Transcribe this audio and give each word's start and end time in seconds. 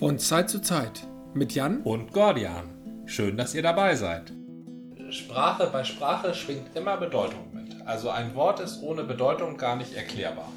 Von 0.00 0.18
Zeit 0.18 0.48
zu 0.48 0.62
Zeit 0.62 1.06
mit 1.34 1.52
Jan 1.52 1.82
und 1.82 2.14
Gordian. 2.14 3.04
Schön, 3.04 3.36
dass 3.36 3.54
ihr 3.54 3.60
dabei 3.60 3.94
seid. 3.96 4.32
Sprache 5.10 5.66
bei 5.66 5.84
Sprache 5.84 6.32
schwingt 6.32 6.74
immer 6.74 6.96
Bedeutung 6.96 7.52
mit. 7.52 7.86
Also 7.86 8.08
ein 8.08 8.34
Wort 8.34 8.60
ist 8.60 8.82
ohne 8.82 9.04
Bedeutung 9.04 9.58
gar 9.58 9.76
nicht 9.76 9.92
erklärbar. 9.92 10.50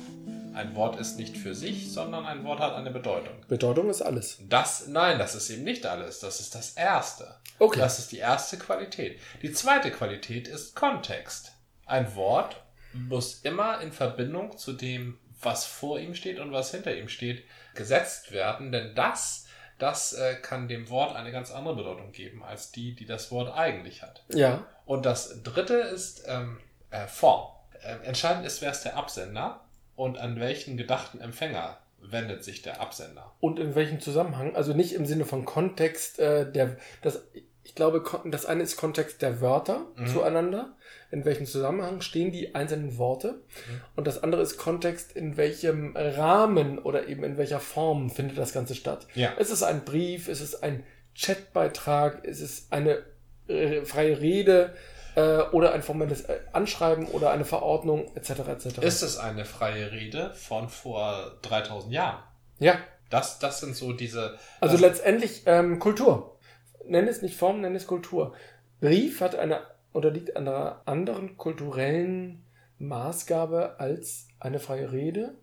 Ein 0.53 0.73
Wort 0.77 0.97
ist 0.97 1.17
nicht 1.17 1.35
für 1.35 1.53
sich, 1.55 1.91
sondern 1.91 2.25
ein 2.25 2.45
Wort 2.45 2.61
hat 2.61 2.73
eine 2.75 2.89
Bedeutung. 2.89 3.33
Bedeutung 3.49 3.89
ist 3.89 4.01
alles. 4.01 4.37
Das, 4.47 4.87
nein, 4.87 5.19
das 5.19 5.35
ist 5.35 5.49
eben 5.49 5.65
nicht 5.65 5.85
alles. 5.85 6.21
Das 6.21 6.39
ist 6.39 6.55
das 6.55 6.77
Erste. 6.77 7.35
Okay. 7.59 7.81
Das 7.81 7.99
ist 7.99 8.13
die 8.13 8.19
erste 8.19 8.55
Qualität. 8.55 9.19
Die 9.41 9.51
zweite 9.51 9.91
Qualität 9.91 10.47
ist 10.47 10.73
Kontext. 10.73 11.51
Ein 11.85 12.15
Wort 12.15 12.63
muss 12.93 13.41
immer 13.41 13.81
in 13.81 13.91
Verbindung 13.91 14.57
zu 14.57 14.71
dem, 14.71 15.17
was 15.45 15.65
vor 15.65 15.99
ihm 15.99 16.15
steht 16.15 16.39
und 16.39 16.51
was 16.51 16.71
hinter 16.71 16.95
ihm 16.95 17.09
steht, 17.09 17.43
gesetzt 17.75 18.31
werden, 18.31 18.71
denn 18.71 18.93
das, 18.95 19.47
das 19.79 20.13
äh, 20.13 20.35
kann 20.35 20.67
dem 20.67 20.89
Wort 20.89 21.15
eine 21.15 21.31
ganz 21.31 21.51
andere 21.51 21.75
Bedeutung 21.75 22.11
geben 22.11 22.43
als 22.43 22.71
die, 22.71 22.93
die 22.95 23.05
das 23.05 23.31
Wort 23.31 23.55
eigentlich 23.57 24.01
hat. 24.01 24.23
Ja. 24.29 24.65
Und 24.85 25.05
das 25.05 25.41
dritte 25.43 25.75
ist 25.75 26.25
ähm, 26.27 26.59
äh, 26.91 27.07
Form. 27.07 27.51
Äh, 27.81 28.05
entscheidend 28.05 28.45
ist, 28.45 28.61
wer 28.61 28.71
ist 28.71 28.83
der 28.83 28.95
Absender 28.97 29.61
und 29.95 30.17
an 30.17 30.39
welchen 30.39 30.77
gedachten 30.77 31.19
Empfänger 31.19 31.77
wendet 31.99 32.43
sich 32.43 32.61
der 32.61 32.81
Absender. 32.81 33.31
Und 33.39 33.59
in 33.59 33.75
welchem 33.75 33.99
Zusammenhang? 33.99 34.55
Also 34.55 34.73
nicht 34.73 34.93
im 34.93 35.05
Sinne 35.05 35.25
von 35.25 35.45
Kontext, 35.45 36.19
äh, 36.19 36.51
der, 36.51 36.77
das, 37.01 37.23
ich 37.63 37.75
glaube, 37.75 38.03
das 38.25 38.45
eine 38.45 38.61
ist 38.63 38.75
Kontext 38.75 39.21
der 39.21 39.39
Wörter 39.41 39.85
Mhm. 39.95 40.07
zueinander. 40.07 40.75
In 41.13 41.25
welchem 41.25 41.45
Zusammenhang 41.45 42.01
stehen 42.01 42.31
die 42.31 42.55
einzelnen 42.55 42.97
Worte? 42.97 43.33
Mhm. 43.33 43.81
Und 43.95 44.07
das 44.07 44.23
andere 44.23 44.41
ist 44.41 44.57
Kontext, 44.57 45.11
in 45.11 45.37
welchem 45.37 45.95
Rahmen 45.95 46.79
oder 46.79 47.07
eben 47.07 47.23
in 47.23 47.37
welcher 47.37 47.59
Form 47.59 48.09
findet 48.09 48.39
das 48.39 48.51
Ganze 48.51 48.73
statt? 48.73 49.05
Ja. 49.13 49.29
Ist 49.33 49.51
es 49.51 49.61
ein 49.61 49.85
Brief? 49.85 50.27
Ist 50.27 50.41
es 50.41 50.63
ein 50.63 50.83
Chatbeitrag? 51.15 52.25
Ist 52.25 52.41
es 52.41 52.65
eine 52.71 53.03
äh, 53.47 53.85
freie 53.85 54.19
Rede? 54.21 54.73
Äh, 55.13 55.41
oder 55.51 55.73
ein 55.73 55.83
formelles 55.83 56.21
äh, 56.21 56.39
Anschreiben 56.51 57.05
oder 57.05 57.29
eine 57.29 57.45
Verordnung 57.45 58.09
etc. 58.15 58.31
etc. 58.47 58.77
Ist 58.79 59.03
es 59.03 59.17
eine 59.17 59.45
freie 59.45 59.91
Rede 59.91 60.33
von 60.33 60.67
vor 60.67 61.37
3000 61.43 61.93
Jahren? 61.93 62.23
ja. 62.57 62.79
Das, 63.11 63.37
das 63.37 63.59
sind 63.59 63.75
so 63.75 63.93
diese. 63.93 64.39
Also 64.59 64.75
letztendlich 64.77 65.43
ähm, 65.45 65.77
Kultur. 65.77 66.39
Nenn 66.87 67.07
es 67.07 67.21
nicht 67.21 67.37
Form, 67.37 67.61
nenn 67.61 67.75
es 67.75 67.85
Kultur. 67.85 68.33
Brief 68.81 69.21
hat 69.21 69.35
eine 69.35 69.61
unterliegt 69.93 70.35
einer 70.35 70.81
anderen 70.85 71.37
kulturellen 71.37 72.45
Maßgabe 72.79 73.79
als 73.79 74.27
eine 74.39 74.59
freie 74.59 74.91
Rede, 74.91 75.35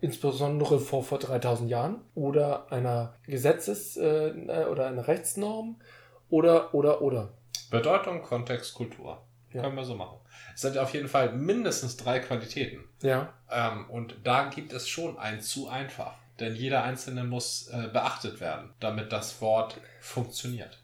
insbesondere 0.00 0.78
vor, 0.78 1.02
vor 1.02 1.18
3000 1.18 1.70
Jahren, 1.70 2.00
oder 2.14 2.70
einer 2.70 3.16
Gesetzes- 3.26 3.96
äh, 3.96 4.66
oder 4.70 4.86
einer 4.86 5.08
Rechtsnorm 5.08 5.80
oder, 6.28 6.74
oder, 6.74 7.02
oder. 7.02 7.32
Bedeutung, 7.70 8.22
Kontext, 8.22 8.74
Kultur. 8.74 9.22
Ja. 9.52 9.62
Können 9.62 9.76
wir 9.76 9.84
so 9.84 9.94
machen. 9.94 10.18
Es 10.54 10.62
sind 10.62 10.76
auf 10.78 10.92
jeden 10.92 11.08
Fall 11.08 11.32
mindestens 11.32 11.96
drei 11.96 12.18
Qualitäten. 12.18 12.84
Ja. 13.02 13.32
Ähm, 13.50 13.88
und 13.88 14.16
da 14.24 14.48
gibt 14.48 14.72
es 14.72 14.88
schon 14.88 15.16
ein 15.16 15.40
zu 15.40 15.68
einfach. 15.68 16.14
Denn 16.40 16.56
jeder 16.56 16.82
einzelne 16.82 17.22
muss 17.22 17.68
äh, 17.68 17.88
beachtet 17.92 18.40
werden, 18.40 18.74
damit 18.80 19.12
das 19.12 19.40
Wort 19.40 19.80
funktioniert. 20.00 20.80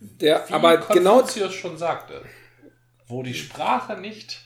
Der, 0.00 0.48
Wie 0.48 0.52
aber 0.52 0.76
genau, 0.78 1.18
Konfuzius 1.18 1.54
schon 1.54 1.78
sagte, 1.78 2.22
wo 3.06 3.22
die 3.22 3.34
Sprache 3.34 3.96
nicht. 3.96 4.42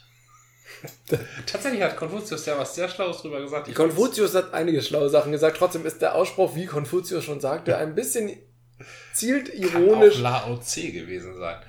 Tatsächlich 1.47 1.83
hat 1.83 1.97
Konfuzius 1.97 2.47
ja 2.47 2.57
was 2.57 2.75
sehr 2.75 2.89
Schlaues 2.89 3.19
drüber 3.19 3.41
gesagt. 3.41 3.69
Ich 3.69 3.75
Konfuzius 3.75 4.35
hat 4.35 4.55
einige 4.55 4.81
schlaue 4.83 5.11
Sachen 5.11 5.33
gesagt, 5.33 5.57
trotzdem 5.57 5.85
ist 5.85 6.01
der 6.01 6.15
Ausspruch, 6.15 6.55
wie 6.55 6.67
Konfuzius 6.67 7.25
schon 7.25 7.41
sagte, 7.41 7.77
ein 7.77 7.95
bisschen 7.95 8.31
zielt 9.13 9.53
kann 9.53 9.61
ironisch. 9.61 10.17
auch 10.17 10.21
Lao 10.21 10.57
Tse 10.59 10.93
gewesen 10.93 11.37
sein. 11.37 11.61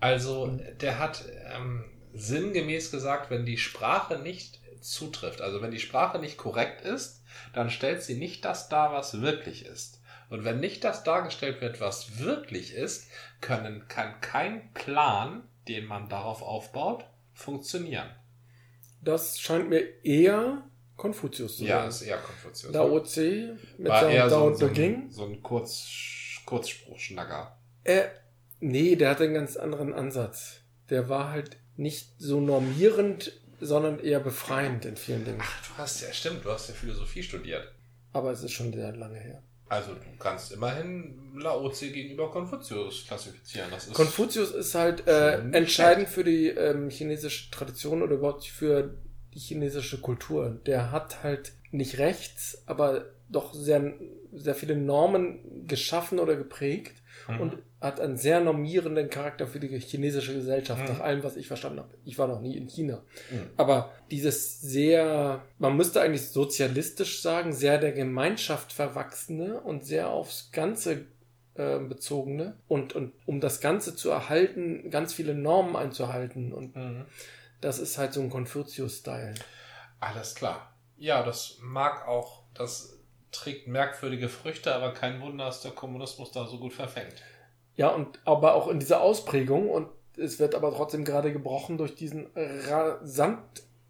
Also, 0.00 0.58
der 0.80 0.98
hat 0.98 1.24
ähm, 1.54 1.84
sinngemäß 2.14 2.90
gesagt, 2.90 3.30
wenn 3.30 3.46
die 3.46 3.58
Sprache 3.58 4.18
nicht 4.18 4.60
zutrifft, 4.80 5.40
also 5.40 5.62
wenn 5.62 5.70
die 5.70 5.80
Sprache 5.80 6.18
nicht 6.18 6.36
korrekt 6.36 6.82
ist, 6.82 7.22
dann 7.52 7.70
stellt 7.70 8.02
sie 8.02 8.14
nicht 8.14 8.44
das 8.44 8.68
dar, 8.68 8.92
was 8.92 9.20
wirklich 9.20 9.66
ist. 9.66 10.00
Und 10.28 10.44
wenn 10.44 10.60
nicht 10.60 10.82
das 10.84 11.04
dargestellt 11.04 11.60
wird, 11.60 11.80
was 11.80 12.18
wirklich 12.18 12.74
ist, 12.74 13.08
können, 13.40 13.86
kann 13.88 14.20
kein 14.20 14.72
Plan, 14.74 15.42
den 15.68 15.84
man 15.86 16.08
darauf 16.08 16.42
aufbaut, 16.42 17.04
funktionieren. 17.32 18.08
Das 19.02 19.38
scheint 19.40 19.68
mir 19.68 19.82
eher 20.04 20.64
Konfuzius 20.96 21.58
zu 21.58 21.64
Ja, 21.64 21.80
sein. 21.80 21.88
ist 21.90 22.02
eher 22.02 22.18
Konfuzius. 22.18 22.72
Dao 22.72 22.98
Tse 23.00 23.56
mit 23.78 23.88
War 23.88 24.00
seinem 24.00 24.30
Dao 24.30 24.48
ein- 24.48 24.56
so, 24.56 24.68
Ging. 24.68 25.10
so 25.10 25.24
ein 25.26 25.42
Kurz, 25.42 25.86
Kurzspruchschnacker. 26.44 27.56
Äh, 27.84 28.04
nee, 28.60 28.96
der 28.96 29.10
hatte 29.10 29.24
einen 29.24 29.34
ganz 29.34 29.56
anderen 29.56 29.92
Ansatz. 29.94 30.60
Der 30.90 31.08
war 31.08 31.30
halt 31.30 31.56
nicht 31.76 32.14
so 32.18 32.40
normierend, 32.40 33.32
sondern 33.60 34.00
eher 34.00 34.20
befreiend 34.20 34.84
in 34.86 34.96
vielen 34.96 35.24
Dingen. 35.24 35.38
Du 35.38 35.78
hast 35.82 36.00
ja, 36.02 36.12
stimmt, 36.12 36.44
du 36.44 36.50
hast 36.50 36.68
ja 36.68 36.74
Philosophie 36.74 37.22
studiert. 37.22 37.72
Aber 38.12 38.30
es 38.32 38.42
ist 38.42 38.52
schon 38.52 38.72
sehr 38.72 38.92
lange 38.96 39.18
her. 39.18 39.42
Also 39.68 39.94
du 39.94 40.00
kannst 40.18 40.52
immerhin 40.52 41.32
Lao 41.34 41.68
Tse 41.70 41.90
gegenüber 41.90 42.30
Konfuzius 42.30 43.04
klassifizieren. 43.06 43.70
Das 43.70 43.86
ist 43.86 43.94
Konfuzius 43.94 44.52
ist 44.52 44.74
halt 44.74 45.06
äh, 45.08 45.38
entscheidend 45.52 46.08
für 46.08 46.22
die 46.22 46.48
ähm, 46.48 46.88
chinesische 46.88 47.50
Tradition 47.50 48.02
oder 48.02 48.14
überhaupt 48.14 48.44
für 48.44 48.94
die 49.34 49.40
chinesische 49.40 50.00
Kultur. 50.00 50.60
Der 50.66 50.92
hat 50.92 51.22
halt 51.22 51.52
nicht 51.72 51.98
rechts, 51.98 52.62
aber 52.66 53.06
doch 53.28 53.52
sehr, 53.54 53.94
sehr 54.32 54.54
viele 54.54 54.76
Normen 54.76 55.66
geschaffen 55.66 56.20
oder 56.20 56.36
geprägt 56.36 57.02
Mhm. 57.28 57.40
und 57.40 57.58
hat 57.80 58.00
einen 58.00 58.16
sehr 58.16 58.40
normierenden 58.40 59.10
Charakter 59.10 59.46
für 59.46 59.60
die 59.60 59.68
chinesische 59.78 60.34
Gesellschaft, 60.34 60.82
Mhm. 60.82 60.88
nach 60.88 61.00
allem, 61.00 61.22
was 61.22 61.36
ich 61.36 61.46
verstanden 61.46 61.80
habe. 61.80 61.94
Ich 62.04 62.18
war 62.18 62.26
noch 62.26 62.40
nie 62.40 62.56
in 62.56 62.66
China. 62.68 63.02
Mhm. 63.30 63.50
Aber 63.56 63.92
dieses 64.10 64.60
sehr, 64.60 65.42
man 65.58 65.76
müsste 65.76 66.00
eigentlich 66.00 66.28
sozialistisch 66.30 67.22
sagen, 67.22 67.52
sehr 67.52 67.78
der 67.78 67.92
Gemeinschaft 67.92 68.72
verwachsene 68.72 69.60
und 69.60 69.84
sehr 69.84 70.08
aufs 70.10 70.50
Ganze 70.52 71.06
äh, 71.54 71.78
bezogene 71.78 72.56
und, 72.68 72.94
und 72.94 73.12
um 73.24 73.40
das 73.40 73.60
Ganze 73.60 73.96
zu 73.96 74.10
erhalten, 74.10 74.90
ganz 74.90 75.12
viele 75.14 75.34
Normen 75.34 75.74
einzuhalten. 75.76 76.52
Und 76.52 76.76
Mhm. 76.76 77.04
das 77.60 77.78
ist 77.78 77.98
halt 77.98 78.12
so 78.12 78.20
ein 78.20 78.30
Confucius-Style. 78.30 79.34
Alles 80.00 80.34
klar. 80.34 80.72
Ja, 80.98 81.22
das 81.22 81.58
mag 81.62 82.06
auch, 82.06 82.42
das 82.54 82.95
trägt 83.40 83.68
merkwürdige 83.68 84.28
Früchte, 84.28 84.74
aber 84.74 84.92
kein 84.92 85.20
Wunder, 85.20 85.46
dass 85.46 85.62
der 85.62 85.72
Kommunismus 85.72 86.32
da 86.32 86.46
so 86.46 86.58
gut 86.58 86.72
verfängt. 86.72 87.14
Ja, 87.76 87.88
und 87.88 88.18
aber 88.24 88.54
auch 88.54 88.68
in 88.68 88.80
dieser 88.80 89.00
Ausprägung 89.00 89.68
und 89.68 89.88
es 90.16 90.38
wird 90.38 90.54
aber 90.54 90.74
trotzdem 90.74 91.04
gerade 91.04 91.32
gebrochen 91.32 91.76
durch 91.76 91.94
diesen 91.94 92.28
rasant 92.34 93.40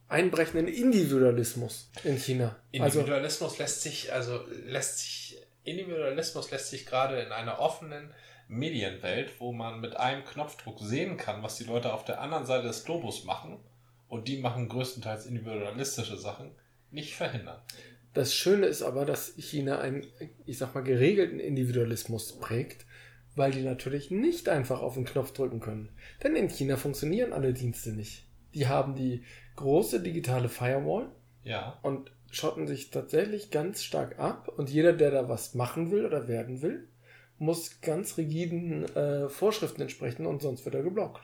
einbrechenden 0.08 0.68
Individualismus 0.68 1.90
in 2.04 2.16
China. 2.16 2.56
Also, 2.78 3.00
Individualismus 3.00 3.58
lässt 3.58 3.82
sich, 3.82 4.12
also 4.12 4.40
lässt 4.64 4.98
sich, 4.98 5.42
Individualismus 5.64 6.50
lässt 6.50 6.70
sich 6.70 6.86
gerade 6.86 7.20
in 7.20 7.32
einer 7.32 7.58
offenen 7.58 8.12
Medienwelt, 8.48 9.40
wo 9.40 9.52
man 9.52 9.80
mit 9.80 9.96
einem 9.96 10.24
Knopfdruck 10.24 10.78
sehen 10.80 11.16
kann, 11.16 11.42
was 11.42 11.56
die 11.56 11.64
Leute 11.64 11.92
auf 11.92 12.04
der 12.04 12.20
anderen 12.20 12.46
Seite 12.46 12.68
des 12.68 12.84
Globus 12.84 13.24
machen, 13.24 13.58
und 14.08 14.28
die 14.28 14.38
machen 14.38 14.68
größtenteils 14.68 15.26
individualistische 15.26 16.16
Sachen, 16.16 16.52
nicht 16.92 17.16
verhindern. 17.16 17.60
Das 18.16 18.34
Schöne 18.34 18.64
ist 18.64 18.80
aber, 18.80 19.04
dass 19.04 19.34
China 19.36 19.78
einen, 19.78 20.06
ich 20.46 20.56
sag 20.56 20.74
mal, 20.74 20.80
geregelten 20.80 21.38
Individualismus 21.38 22.38
prägt, 22.40 22.86
weil 23.34 23.50
die 23.52 23.60
natürlich 23.60 24.10
nicht 24.10 24.48
einfach 24.48 24.80
auf 24.80 24.94
den 24.94 25.04
Knopf 25.04 25.32
drücken 25.32 25.60
können. 25.60 25.90
Denn 26.22 26.34
in 26.34 26.48
China 26.48 26.78
funktionieren 26.78 27.34
alle 27.34 27.52
Dienste 27.52 27.90
nicht. 27.92 28.24
Die 28.54 28.68
haben 28.68 28.94
die 28.94 29.22
große 29.56 30.00
digitale 30.00 30.48
Firewall 30.48 31.10
Ja. 31.44 31.78
und 31.82 32.10
schotten 32.30 32.66
sich 32.66 32.90
tatsächlich 32.90 33.50
ganz 33.50 33.82
stark 33.82 34.18
ab 34.18 34.48
und 34.56 34.70
jeder, 34.70 34.94
der 34.94 35.10
da 35.10 35.28
was 35.28 35.54
machen 35.54 35.90
will 35.90 36.06
oder 36.06 36.26
werden 36.26 36.62
will, 36.62 36.88
muss 37.36 37.82
ganz 37.82 38.16
rigiden 38.16 38.84
äh, 38.96 39.28
Vorschriften 39.28 39.82
entsprechen 39.82 40.24
und 40.24 40.40
sonst 40.40 40.64
wird 40.64 40.74
er 40.74 40.82
geblockt. 40.82 41.20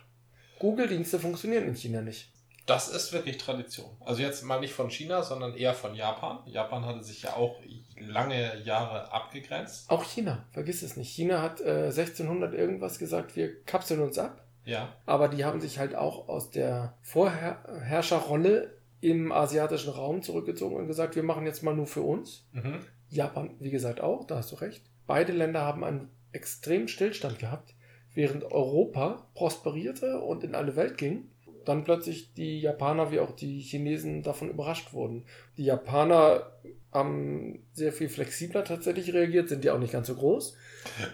Google-Dienste 0.59 1.19
funktionieren 1.19 1.65
in 1.69 1.75
China 1.75 2.03
nicht. 2.03 2.32
Das 2.67 2.89
ist 2.89 3.13
wirklich 3.13 3.39
Tradition. 3.39 3.91
Also 4.01 4.23
jetzt 4.23 4.43
mal 4.45 4.61
nicht 4.61 4.73
von 4.73 4.91
China, 4.91 5.23
sondern 5.23 5.55
eher 5.55 5.75
von 5.75 5.95
Japan. 5.95 6.39
Japan 6.47 6.85
hatte 6.85 7.03
sich 7.03 7.23
ja 7.23 7.35
auch 7.35 7.57
lange 7.97 8.61
Jahre 8.63 9.13
abgegrenzt. 9.13 9.91
Auch 9.91 10.05
China, 10.05 10.45
vergiss 10.53 10.83
es 10.83 10.97
nicht. 10.97 11.11
China 11.11 11.43
hat 11.43 11.61
äh, 11.61 11.87
1600 11.87 12.55
irgendwas 12.55 12.99
gesagt, 12.99 13.37
wir 13.37 13.63
kapseln 13.65 14.01
uns 14.01 14.19
ab. 14.19 14.45
Ja. 14.65 14.95
Aber 15.07 15.29
die 15.29 15.45
haben 15.45 15.61
sich 15.61 15.79
halt 15.79 15.95
auch 15.95 16.29
aus 16.29 16.51
der 16.51 16.95
Vorherrscherrolle 17.03 18.77
im 19.01 19.33
asiatischen 19.33 19.91
Raum 19.91 20.23
zurückgezogen 20.23 20.77
und 20.77 20.87
gesagt, 20.87 21.17
wir 21.17 21.25
machen 21.25 21.45
jetzt 21.45 21.63
mal 21.63 21.75
nur 21.75 21.89
für 21.89 22.03
uns. 22.03 22.47
Mhm. 22.53 22.79
Japan, 23.09 23.57
wie 23.59 23.71
gesagt, 23.71 24.01
auch, 24.01 24.25
da 24.25 24.37
hast 24.37 24.53
du 24.53 24.57
recht. 24.57 24.85
Beide 25.07 25.33
Länder 25.33 25.63
haben 25.63 25.83
einen 25.83 26.11
extremen 26.31 26.87
Stillstand 26.87 27.41
gehabt, 27.41 27.75
während 28.15 28.45
Europa 28.45 29.27
prosperierte 29.35 30.21
und 30.21 30.45
in 30.45 30.55
alle 30.55 30.77
Welt 30.77 30.97
ging. 30.97 31.32
Dann 31.65 31.85
plötzlich 31.85 32.35
die 32.35 32.61
Japaner 32.61 33.11
wie 33.11 33.21
auch 33.21 33.33
die 33.33 33.61
Chinesen 33.61 34.23
davon 34.23 34.51
überrascht 34.51 34.93
wurden. 34.93 35.25
Die 35.57 35.65
Japaner 35.65 36.53
haben 36.93 37.65
sehr 37.73 37.93
viel 37.93 38.09
flexibler 38.09 38.65
tatsächlich 38.65 39.13
reagiert, 39.15 39.49
sind 39.49 39.65
ja 39.65 39.75
auch 39.75 39.79
nicht 39.79 39.93
ganz 39.93 40.07
so 40.09 40.15
groß. 40.15 40.57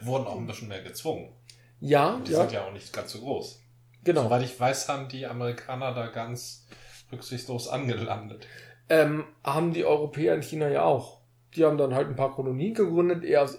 Wurden 0.03 0.27
auch 0.27 0.37
ein 0.39 0.47
bisschen 0.47 0.69
mehr 0.69 0.83
gezwungen. 0.83 1.33
Ja, 1.81 2.21
Die 2.27 2.33
ja, 2.33 2.41
sind 2.41 2.53
ja 2.53 2.65
auch 2.67 2.73
nicht 2.73 2.93
ganz 2.93 3.13
so 3.13 3.21
groß. 3.21 3.61
genau. 4.03 4.25
Soweit 4.25 4.43
ich 4.43 4.59
weiß, 4.59 4.89
haben 4.89 5.09
die 5.09 5.27
Amerikaner 5.27 5.95
da 5.95 6.07
ganz 6.09 6.67
rücksichtslos 7.13 7.69
angelandet. 7.69 8.47
Ähm, 8.89 9.25
haben 9.45 9.73
die 9.73 9.85
Europäer 9.85 10.35
in 10.35 10.43
China 10.43 10.69
ja 10.69 10.83
auch. 10.83 11.21
Die 11.55 11.65
haben 11.65 11.79
dann 11.79 11.95
halt 11.95 12.09
ein 12.09 12.17
paar 12.17 12.35
Kolonien 12.35 12.75
gegründet, 12.75 13.23
eher 13.25 13.43
aus, 13.45 13.59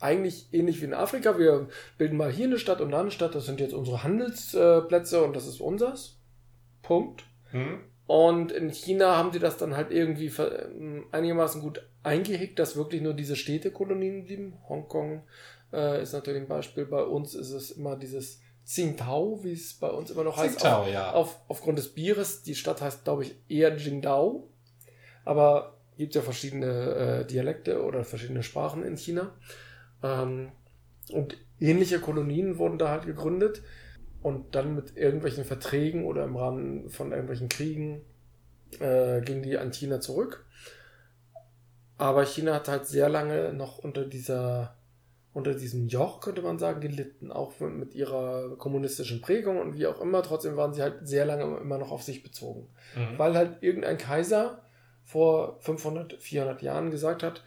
eigentlich 0.00 0.48
ähnlich 0.52 0.80
wie 0.80 0.86
in 0.86 0.94
Afrika. 0.94 1.38
Wir 1.38 1.68
bilden 1.98 2.16
mal 2.16 2.30
hier 2.32 2.46
eine 2.46 2.58
Stadt 2.58 2.80
und 2.80 2.92
da 2.92 3.00
eine 3.00 3.10
Stadt. 3.10 3.34
Das 3.34 3.46
sind 3.46 3.60
jetzt 3.60 3.74
unsere 3.74 4.02
Handelsplätze 4.04 5.22
und 5.22 5.34
das 5.36 5.46
ist 5.46 5.60
unsers. 5.60 6.17
Punkt. 6.88 7.24
Hm? 7.50 7.80
Und 8.06 8.52
in 8.52 8.70
China 8.70 9.16
haben 9.16 9.32
sie 9.32 9.38
das 9.38 9.58
dann 9.58 9.76
halt 9.76 9.90
irgendwie 9.90 10.32
ähm, 10.38 11.04
einigermaßen 11.12 11.60
gut 11.60 11.86
eingehegt, 12.02 12.58
dass 12.58 12.74
wirklich 12.74 13.02
nur 13.02 13.12
diese 13.12 13.36
Städtekolonien 13.36 14.24
blieben. 14.24 14.54
Hongkong 14.66 15.22
äh, 15.74 16.02
ist 16.02 16.14
natürlich 16.14 16.40
ein 16.40 16.48
Beispiel. 16.48 16.86
Bei 16.86 17.02
uns 17.02 17.34
ist 17.34 17.50
es 17.50 17.70
immer 17.70 17.96
dieses 17.96 18.40
Tsingtao, 18.64 19.44
wie 19.44 19.52
es 19.52 19.74
bei 19.74 19.90
uns 19.90 20.10
immer 20.10 20.24
noch 20.24 20.38
heißt. 20.38 20.58
Tsingtao, 20.58 20.82
auf, 20.84 20.90
ja. 20.90 21.12
Auf, 21.12 21.36
aufgrund 21.48 21.78
des 21.78 21.92
Bieres. 21.92 22.42
Die 22.42 22.54
Stadt 22.54 22.80
heißt, 22.80 23.04
glaube 23.04 23.24
ich, 23.24 23.34
eher 23.48 23.76
Jingdao. 23.76 24.48
Aber 25.26 25.76
gibt 25.98 26.14
ja 26.14 26.22
verschiedene 26.22 26.66
äh, 26.66 27.26
Dialekte 27.26 27.82
oder 27.84 28.04
verschiedene 28.04 28.42
Sprachen 28.42 28.84
in 28.84 28.96
China. 28.96 29.34
Ähm, 30.02 30.52
und 31.12 31.36
ähnliche 31.60 32.00
Kolonien 32.00 32.56
wurden 32.56 32.78
da 32.78 32.88
halt 32.88 33.04
gegründet 33.04 33.62
und 34.22 34.54
dann 34.54 34.74
mit 34.74 34.96
irgendwelchen 34.96 35.44
Verträgen 35.44 36.04
oder 36.04 36.24
im 36.24 36.36
Rahmen 36.36 36.88
von 36.90 37.12
irgendwelchen 37.12 37.48
Kriegen 37.48 38.02
äh, 38.80 39.20
ging 39.22 39.42
die 39.42 39.56
an 39.58 39.72
China 39.72 40.00
zurück. 40.00 40.44
Aber 41.96 42.24
China 42.24 42.54
hat 42.54 42.68
halt 42.68 42.86
sehr 42.86 43.08
lange 43.08 43.52
noch 43.52 43.78
unter 43.78 44.04
dieser 44.04 44.74
unter 45.34 45.54
diesem 45.54 45.86
Joch, 45.86 46.20
könnte 46.20 46.42
man 46.42 46.58
sagen, 46.58 46.80
gelitten, 46.80 47.30
auch 47.30 47.60
mit 47.60 47.94
ihrer 47.94 48.56
kommunistischen 48.56 49.20
Prägung 49.20 49.60
und 49.60 49.74
wie 49.74 49.86
auch 49.86 50.00
immer. 50.00 50.22
Trotzdem 50.22 50.56
waren 50.56 50.74
sie 50.74 50.82
halt 50.82 51.06
sehr 51.06 51.26
lange 51.26 51.58
immer 51.58 51.78
noch 51.78 51.92
auf 51.92 52.02
sich 52.02 52.22
bezogen 52.22 52.68
Mhm. 52.96 53.18
weil 53.18 53.36
halt 53.36 53.62
irgendein 53.62 53.98
Kaiser 53.98 54.62
vor 55.04 55.58
500, 55.60 56.14
400 56.14 56.62
Jahren 56.62 56.90
gesagt 56.90 57.22
hat, 57.22 57.42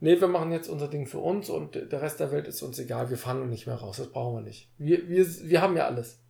nee, 0.00 0.20
wir 0.20 0.28
machen 0.28 0.52
jetzt 0.52 0.68
unser 0.68 0.88
Ding 0.88 1.06
für 1.06 1.18
uns 1.18 1.50
und 1.50 1.74
der 1.74 2.02
Rest 2.02 2.20
der 2.20 2.30
Welt 2.32 2.46
ist 2.48 2.62
uns 2.62 2.78
egal, 2.78 3.10
wir 3.10 3.16
fahren 3.18 3.48
nicht 3.48 3.66
mehr 3.66 3.76
raus, 3.76 3.96
das 3.98 4.08
brauchen 4.08 4.36
wir 4.36 4.42
nicht. 4.42 4.70
Wir, 4.78 5.08
wir, 5.08 5.26
wir 5.26 5.62
haben 5.62 5.76
ja 5.76 5.86
alles. 5.86 6.20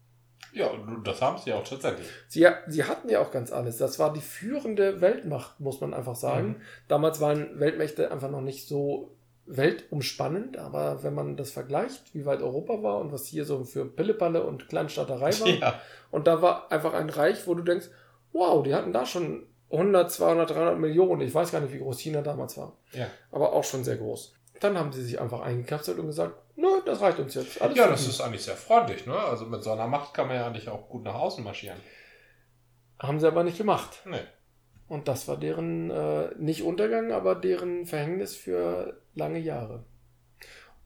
Ja, 0.54 0.70
das 1.04 1.20
haben 1.20 1.36
sie 1.38 1.52
auch 1.52 1.62
tatsächlich. 1.62 2.06
Sie, 2.26 2.46
sie 2.68 2.84
hatten 2.84 3.10
ja 3.10 3.20
auch 3.20 3.30
ganz 3.30 3.52
alles. 3.52 3.76
Das 3.76 3.98
war 3.98 4.12
die 4.12 4.20
führende 4.22 5.00
Weltmacht, 5.02 5.60
muss 5.60 5.80
man 5.80 5.92
einfach 5.92 6.16
sagen. 6.16 6.48
Mhm. 6.48 6.56
Damals 6.88 7.20
waren 7.20 7.60
Weltmächte 7.60 8.10
einfach 8.10 8.30
noch 8.30 8.40
nicht 8.40 8.66
so 8.66 9.14
weltumspannend, 9.44 10.56
aber 10.56 11.02
wenn 11.02 11.14
man 11.14 11.36
das 11.36 11.50
vergleicht, 11.50 12.14
wie 12.14 12.26
weit 12.26 12.42
Europa 12.42 12.82
war 12.82 12.98
und 12.98 13.12
was 13.12 13.26
hier 13.26 13.44
so 13.44 13.64
für 13.64 13.84
Pillepalle 13.86 14.42
und 14.44 14.68
Kleinstaaterei 14.68 15.38
war, 15.40 15.48
Ja. 15.60 15.80
und 16.10 16.26
da 16.26 16.40
war 16.42 16.70
einfach 16.72 16.94
ein 16.94 17.10
Reich, 17.10 17.46
wo 17.46 17.54
du 17.54 17.62
denkst, 17.62 17.86
wow, 18.32 18.62
die 18.62 18.74
hatten 18.74 18.92
da 18.92 19.04
schon 19.06 19.46
100, 19.70 20.10
200, 20.10 20.50
300 20.50 20.78
Millionen. 20.78 21.20
Ich 21.20 21.34
weiß 21.34 21.52
gar 21.52 21.60
nicht, 21.60 21.72
wie 21.72 21.78
groß 21.78 21.98
China 22.00 22.22
damals 22.22 22.56
war. 22.56 22.76
Ja. 22.92 23.06
Aber 23.30 23.52
auch 23.52 23.64
schon 23.64 23.84
sehr 23.84 23.96
groß. 23.96 24.34
Dann 24.60 24.78
haben 24.78 24.92
sie 24.92 25.02
sich 25.02 25.20
einfach 25.20 25.40
eingekapselt 25.40 25.98
und 25.98 26.06
gesagt, 26.06 26.34
nö, 26.56 26.80
das 26.84 27.00
reicht 27.00 27.18
uns 27.18 27.34
jetzt. 27.34 27.60
Alles 27.60 27.76
Ja, 27.76 27.86
das 27.86 28.06
ist 28.06 28.20
eigentlich 28.20 28.42
sehr 28.42 28.56
freundlich, 28.56 29.06
ne? 29.06 29.16
Also 29.16 29.46
mit 29.46 29.62
so 29.62 29.70
einer 29.70 29.86
Macht 29.86 30.14
kann 30.14 30.26
man 30.26 30.36
ja 30.36 30.46
eigentlich 30.46 30.68
auch 30.68 30.88
gut 30.88 31.04
nach 31.04 31.14
außen 31.14 31.44
marschieren. 31.44 31.78
Haben 32.98 33.20
sie 33.20 33.26
aber 33.26 33.44
nicht 33.44 33.58
gemacht. 33.58 34.02
Nee. 34.04 34.20
Und 34.88 35.06
das 35.06 35.28
war 35.28 35.36
deren, 35.36 35.90
äh, 35.90 36.30
nicht 36.38 36.62
Untergang, 36.62 37.12
aber 37.12 37.34
deren 37.34 37.86
Verhängnis 37.86 38.34
für 38.34 39.00
lange 39.14 39.38
Jahre. 39.38 39.84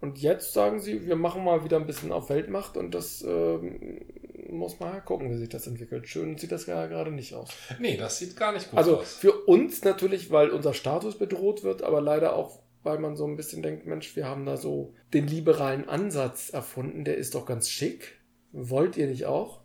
Und 0.01 0.19
jetzt 0.19 0.53
sagen 0.53 0.81
sie, 0.81 1.07
wir 1.07 1.15
machen 1.15 1.45
mal 1.45 1.65
wieder 1.65 1.77
ein 1.77 1.87
bisschen 1.87 2.11
auf 2.11 2.29
Weltmacht 2.29 2.77
und 2.77 2.93
das 2.93 3.23
ähm, 3.23 4.01
muss 4.49 4.81
mal 4.81 5.01
gucken, 5.01 5.31
wie 5.31 5.37
sich 5.37 5.49
das 5.49 5.67
entwickelt. 5.67 6.09
Schön 6.09 6.37
sieht 6.39 6.53
das 6.53 6.67
ja 6.67 6.87
gerade 6.87 7.11
nicht 7.11 7.35
aus. 7.35 7.51
Nee, 7.79 7.97
das 7.97 8.19
sieht 8.19 8.37
gar 8.37 8.53
nicht 8.53 8.71
gut 8.71 8.79
Also 8.79 8.99
aus. 8.99 9.15
für 9.15 9.33
uns 9.33 9.83
natürlich, 9.85 10.31
weil 10.31 10.51
unser 10.51 10.75
Status 10.75 11.19
bedroht 11.19 11.63
wird, 11.63 11.83
aber 11.83 12.01
leider 12.01 12.35
auch, 12.37 12.61
weil 12.83 12.99
man 12.99 13.17
so 13.17 13.27
ein 13.27 13.37
bisschen 13.37 13.63
denkt, 13.63 13.87
Mensch, 13.87 14.17
wir 14.17 14.27
haben 14.27 14.45
da 14.47 14.57
so 14.57 14.95
den 15.15 15.27
liberalen 15.29 15.89
Ansatz 15.89 16.51
erfunden, 16.51 17.05
der 17.05 17.17
ist 17.17 17.35
doch 17.35 17.47
ganz 17.47 17.69
schick. 17.71 18.19
Wollt 18.53 18.97
ihr 18.97 19.07
nicht 19.07 19.27
auch? 19.27 19.61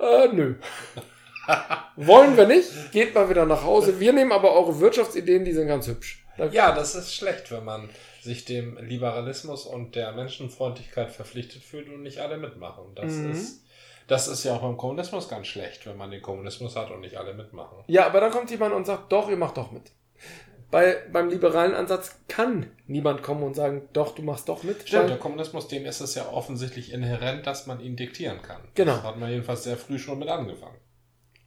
Äh, 0.00 0.28
nö. 0.32 0.54
Wollen 1.96 2.36
wir 2.36 2.46
nicht? 2.46 2.92
Geht 2.92 3.14
mal 3.14 3.30
wieder 3.30 3.46
nach 3.46 3.64
Hause. 3.64 3.98
Wir 4.00 4.12
nehmen 4.12 4.32
aber 4.32 4.52
eure 4.54 4.80
Wirtschaftsideen, 4.80 5.44
die 5.44 5.52
sind 5.52 5.66
ganz 5.68 5.86
hübsch. 5.86 6.24
Da- 6.36 6.46
Ja, 6.48 6.74
das 6.74 6.94
ist 6.94 7.14
schlecht, 7.14 7.50
wenn 7.50 7.64
man 7.64 7.88
sich 8.28 8.44
dem 8.44 8.78
Liberalismus 8.78 9.66
und 9.66 9.96
der 9.96 10.12
Menschenfreundlichkeit 10.12 11.10
verpflichtet 11.10 11.62
fühlt 11.62 11.88
und 11.88 12.02
nicht 12.02 12.18
alle 12.20 12.36
mitmachen. 12.38 12.84
Das 12.94 13.12
Mhm. 13.14 13.30
ist 13.32 13.64
das 14.06 14.26
ist 14.26 14.42
ja 14.44 14.54
auch 14.56 14.62
beim 14.62 14.78
Kommunismus 14.78 15.28
ganz 15.28 15.48
schlecht, 15.48 15.86
wenn 15.86 15.98
man 15.98 16.10
den 16.10 16.22
Kommunismus 16.22 16.76
hat 16.76 16.90
und 16.90 17.00
nicht 17.00 17.16
alle 17.18 17.34
mitmachen. 17.34 17.84
Ja, 17.88 18.06
aber 18.06 18.20
dann 18.20 18.30
kommt 18.30 18.50
jemand 18.50 18.74
und 18.74 18.86
sagt, 18.86 19.12
doch, 19.12 19.28
ihr 19.28 19.36
macht 19.36 19.58
doch 19.58 19.70
mit. 19.70 19.92
Bei, 20.70 20.96
beim 21.12 21.28
liberalen 21.28 21.74
Ansatz 21.74 22.18
kann 22.26 22.70
niemand 22.86 23.22
kommen 23.22 23.42
und 23.42 23.54
sagen, 23.54 23.88
doch, 23.92 24.14
du 24.14 24.22
machst 24.22 24.48
doch 24.48 24.62
mit. 24.62 24.88
Stimmt, 24.88 25.10
der 25.10 25.18
Kommunismus, 25.18 25.68
dem 25.68 25.84
ist 25.84 26.00
es 26.00 26.14
ja 26.14 26.28
offensichtlich 26.30 26.92
inhärent, 26.92 27.46
dass 27.46 27.66
man 27.66 27.80
ihn 27.80 27.96
diktieren 27.96 28.40
kann. 28.42 28.62
Genau. 28.74 28.94
Das 28.94 29.02
hat 29.02 29.18
man 29.18 29.30
jedenfalls 29.30 29.64
sehr 29.64 29.76
früh 29.76 29.98
schon 29.98 30.18
mit 30.18 30.28
angefangen. 30.28 30.76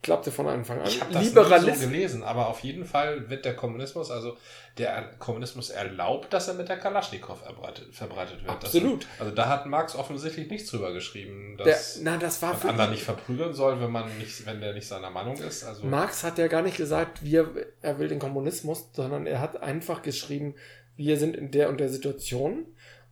Klappte 0.01 0.31
von 0.31 0.47
Anfang 0.47 0.79
an. 0.79 0.87
Ich 0.87 0.99
habe 0.99 1.13
das 1.13 1.21
nie 1.21 1.29
Liberalis- 1.29 1.75
so 1.75 1.87
gelesen, 1.87 2.23
aber 2.23 2.47
auf 2.47 2.61
jeden 2.61 2.85
Fall 2.85 3.29
wird 3.29 3.45
der 3.45 3.55
Kommunismus, 3.55 4.09
also 4.09 4.35
der 4.77 5.11
Kommunismus 5.19 5.69
erlaubt, 5.69 6.33
dass 6.33 6.47
er 6.47 6.55
mit 6.55 6.69
der 6.69 6.77
Kalaschnikow 6.77 7.37
verbreitet, 7.37 7.93
verbreitet 7.93 8.41
wird. 8.41 8.49
Absolut. 8.49 9.03
Das, 9.03 9.19
also 9.19 9.35
da 9.35 9.49
hat 9.49 9.65
Marx 9.67 9.95
offensichtlich 9.95 10.49
nichts 10.49 10.71
drüber 10.71 10.93
geschrieben, 10.93 11.57
der, 11.57 11.67
dass 11.67 11.99
na, 12.01 12.17
das 12.17 12.41
war 12.41 12.53
man 12.53 12.69
anderen 12.69 12.91
nicht 12.91 13.03
verprügeln 13.03 13.53
soll, 13.53 13.79
wenn 13.79 13.91
man 13.91 14.17
nicht, 14.17 14.45
wenn 14.45 14.59
der 14.59 14.73
nicht 14.73 14.87
seiner 14.87 15.09
Meinung 15.09 15.35
ist. 15.37 15.63
Also 15.63 15.85
Marx 15.85 16.23
hat 16.23 16.37
ja 16.37 16.47
gar 16.47 16.61
nicht 16.61 16.77
gesagt, 16.77 17.23
wir, 17.23 17.49
er 17.81 17.99
will 17.99 18.07
den 18.07 18.19
Kommunismus, 18.19 18.89
sondern 18.93 19.27
er 19.27 19.39
hat 19.39 19.61
einfach 19.61 20.01
geschrieben, 20.01 20.55
wir 20.95 21.17
sind 21.17 21.35
in 21.35 21.51
der 21.51 21.69
und 21.69 21.79
der 21.79 21.89
Situation 21.89 22.65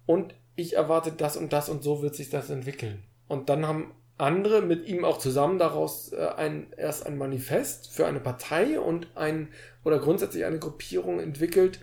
und 0.05 0.33
ich 0.55 0.75
erwarte 0.75 1.11
das 1.11 1.37
und 1.37 1.53
das 1.53 1.69
und 1.69 1.83
so 1.83 2.01
wird 2.01 2.15
sich 2.15 2.29
das 2.29 2.49
entwickeln. 2.49 3.03
Und 3.27 3.49
dann 3.49 3.65
haben 3.65 3.93
andere 4.19 4.61
mit 4.61 4.85
ihm 4.87 5.05
auch 5.05 5.17
zusammen 5.17 5.57
daraus 5.57 6.11
äh, 6.11 6.27
ein, 6.35 6.73
erst 6.77 7.05
ein 7.05 7.17
Manifest 7.17 7.91
für 7.91 8.05
eine 8.05 8.19
Partei 8.19 8.79
und 8.79 9.07
ein 9.15 9.49
oder 9.83 9.99
grundsätzlich 9.99 10.45
eine 10.45 10.59
Gruppierung 10.59 11.19
entwickelt, 11.19 11.79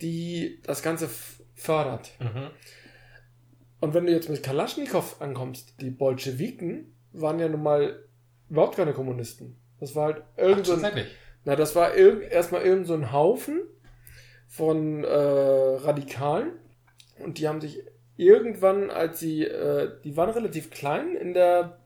die 0.00 0.60
das 0.64 0.82
Ganze 0.82 1.08
fördert. 1.54 2.12
mhm. 2.18 2.50
Und 3.80 3.94
wenn 3.94 4.04
du 4.04 4.12
jetzt 4.12 4.28
mit 4.28 4.42
Kalaschnikow 4.42 5.20
ankommst, 5.20 5.80
die 5.80 5.90
Bolschewiken 5.90 6.94
waren 7.12 7.38
ja 7.38 7.48
nun 7.48 7.62
mal 7.62 8.04
überhaupt 8.50 8.76
keine 8.76 8.92
Kommunisten. 8.92 9.56
Das 9.78 9.94
war 9.96 10.06
halt 10.06 10.22
irgend 10.36 10.66
so 10.66 10.74
ein, 10.74 11.06
na, 11.44 11.56
das 11.56 11.74
war 11.74 11.94
irg 11.94 12.30
erstmal 12.30 12.62
irgend 12.62 12.86
so 12.86 12.94
ein 12.94 13.10
Haufen 13.10 13.62
von 14.48 15.04
äh, 15.04 15.08
Radikalen 15.08 16.52
und 17.18 17.38
die 17.38 17.48
haben 17.48 17.60
sich 17.60 17.82
irgendwann, 18.20 18.90
als 18.90 19.18
sie, 19.20 19.44
äh, 19.44 19.92
die 20.04 20.16
waren 20.16 20.30
relativ 20.30 20.70
klein 20.70 21.16
in 21.16 21.32
der 21.34 21.78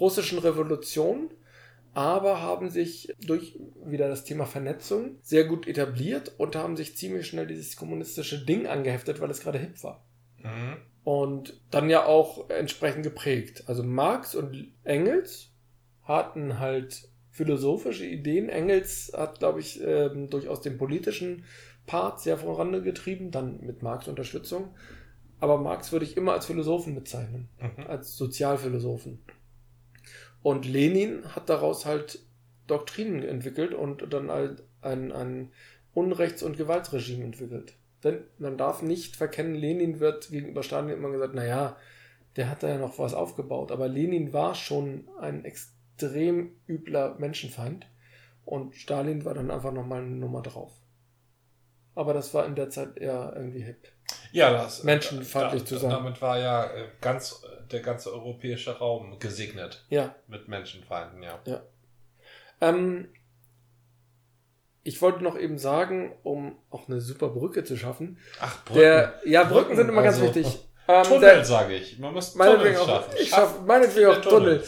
russischen 0.00 0.38
Revolution, 0.38 1.30
aber 1.94 2.40
haben 2.42 2.70
sich 2.70 3.14
durch 3.24 3.56
wieder 3.84 4.08
das 4.08 4.24
Thema 4.24 4.46
Vernetzung 4.46 5.18
sehr 5.22 5.44
gut 5.44 5.68
etabliert 5.68 6.32
und 6.38 6.56
haben 6.56 6.76
sich 6.76 6.96
ziemlich 6.96 7.26
schnell 7.28 7.46
dieses 7.46 7.76
kommunistische 7.76 8.44
Ding 8.44 8.66
angeheftet, 8.66 9.20
weil 9.20 9.30
es 9.30 9.40
gerade 9.40 9.58
hip 9.58 9.82
war 9.84 10.04
Mhm. 10.42 10.76
und 11.04 11.60
dann 11.70 11.88
ja 11.88 12.04
auch 12.04 12.50
entsprechend 12.50 13.04
geprägt. 13.04 13.64
Also 13.66 13.82
Marx 13.82 14.34
und 14.34 14.72
Engels 14.82 15.50
hatten 16.02 16.58
halt 16.58 17.08
philosophische 17.30 18.04
Ideen. 18.06 18.48
Engels 18.48 19.12
hat, 19.16 19.38
glaube 19.38 19.60
ich, 19.60 19.80
ähm, 19.82 20.28
durchaus 20.30 20.60
den 20.60 20.76
politischen 20.76 21.44
Part 21.86 22.20
sehr 22.20 22.36
vorangetrieben, 22.38 23.30
dann 23.30 23.60
mit 23.60 23.82
Marx 23.82 24.08
Unterstützung. 24.08 24.74
Aber 25.44 25.58
Marx 25.58 25.92
würde 25.92 26.06
ich 26.06 26.16
immer 26.16 26.32
als 26.32 26.46
Philosophen 26.46 26.94
bezeichnen, 26.94 27.50
Mhm. 27.60 27.86
als 27.86 28.16
Sozialphilosophen. 28.16 29.18
Und 30.42 30.64
Lenin 30.64 31.22
hat 31.36 31.50
daraus 31.50 31.84
halt 31.84 32.18
Doktrinen 32.66 33.22
entwickelt 33.22 33.74
und 33.74 34.10
dann 34.10 34.30
halt 34.30 34.62
ein, 34.80 35.12
ein 35.12 35.50
Unrechts- 35.92 36.42
und 36.42 36.56
Gewaltregime 36.56 37.24
entwickelt. 37.24 37.74
Denn 38.02 38.24
man 38.38 38.56
darf 38.56 38.80
nicht 38.80 39.16
verkennen, 39.16 39.54
Lenin 39.54 40.00
wird 40.00 40.30
gegenüber 40.30 40.62
Stalin 40.62 40.88
immer 40.96 41.10
gesagt, 41.10 41.34
naja, 41.34 41.76
der 42.36 42.48
hat 42.48 42.62
da 42.62 42.68
ja 42.70 42.78
noch 42.78 42.98
was 42.98 43.12
aufgebaut. 43.12 43.70
Aber 43.70 43.86
Lenin 43.86 44.32
war 44.32 44.54
schon 44.54 45.06
ein 45.20 45.44
extrem 45.44 46.52
übler 46.66 47.16
Menschenfeind 47.18 47.86
und 48.46 48.74
Stalin 48.76 49.26
war 49.26 49.34
dann 49.34 49.50
einfach 49.50 49.72
nochmal 49.74 50.00
eine 50.00 50.16
Nummer 50.16 50.40
drauf. 50.40 50.72
Aber 51.94 52.14
das 52.14 52.34
war 52.34 52.46
in 52.46 52.54
der 52.54 52.70
Zeit 52.70 52.96
eher 52.96 53.32
irgendwie 53.36 53.62
hip. 53.62 53.88
Ja, 54.32 54.52
das 54.52 54.82
menschenfeindlich 54.82 55.62
da, 55.62 55.68
zu 55.68 55.78
sein. 55.78 55.90
Damit 55.90 56.20
war 56.20 56.38
ja 56.38 56.64
äh, 56.64 56.88
ganz 57.00 57.42
der 57.70 57.80
ganze 57.80 58.12
europäische 58.12 58.78
Raum 58.78 59.18
gesegnet. 59.18 59.84
Ja. 59.88 60.14
Mit 60.26 60.48
Menschenfeinden, 60.48 61.22
ja. 61.22 61.40
Ja. 61.46 61.62
Ähm, 62.60 63.08
ich 64.82 65.00
wollte 65.00 65.24
noch 65.24 65.38
eben 65.38 65.58
sagen, 65.58 66.14
um 66.22 66.58
auch 66.70 66.88
eine 66.88 67.00
super 67.00 67.28
Brücke 67.28 67.64
zu 67.64 67.76
schaffen. 67.76 68.18
Ach, 68.40 68.64
Brücken. 68.64 68.80
Der, 68.80 69.20
ja, 69.24 69.44
Brücken, 69.44 69.54
Brücken 69.54 69.76
sind 69.76 69.88
immer 69.88 70.02
also, 70.02 70.24
ganz 70.24 70.36
wichtig. 70.36 70.60
Ähm, 70.86 71.02
Tunnel, 71.02 71.42
sage 71.46 71.76
ich. 71.76 71.98
Man 71.98 72.12
muss 72.12 72.34
Tunnel 72.34 72.74
schaffen. 72.74 72.90
Auch, 72.90 73.18
ich 73.18 73.30
schaffe 73.30 73.62
meinetwegen 73.62 74.06
auch 74.06 74.20
Tunnel. 74.20 74.62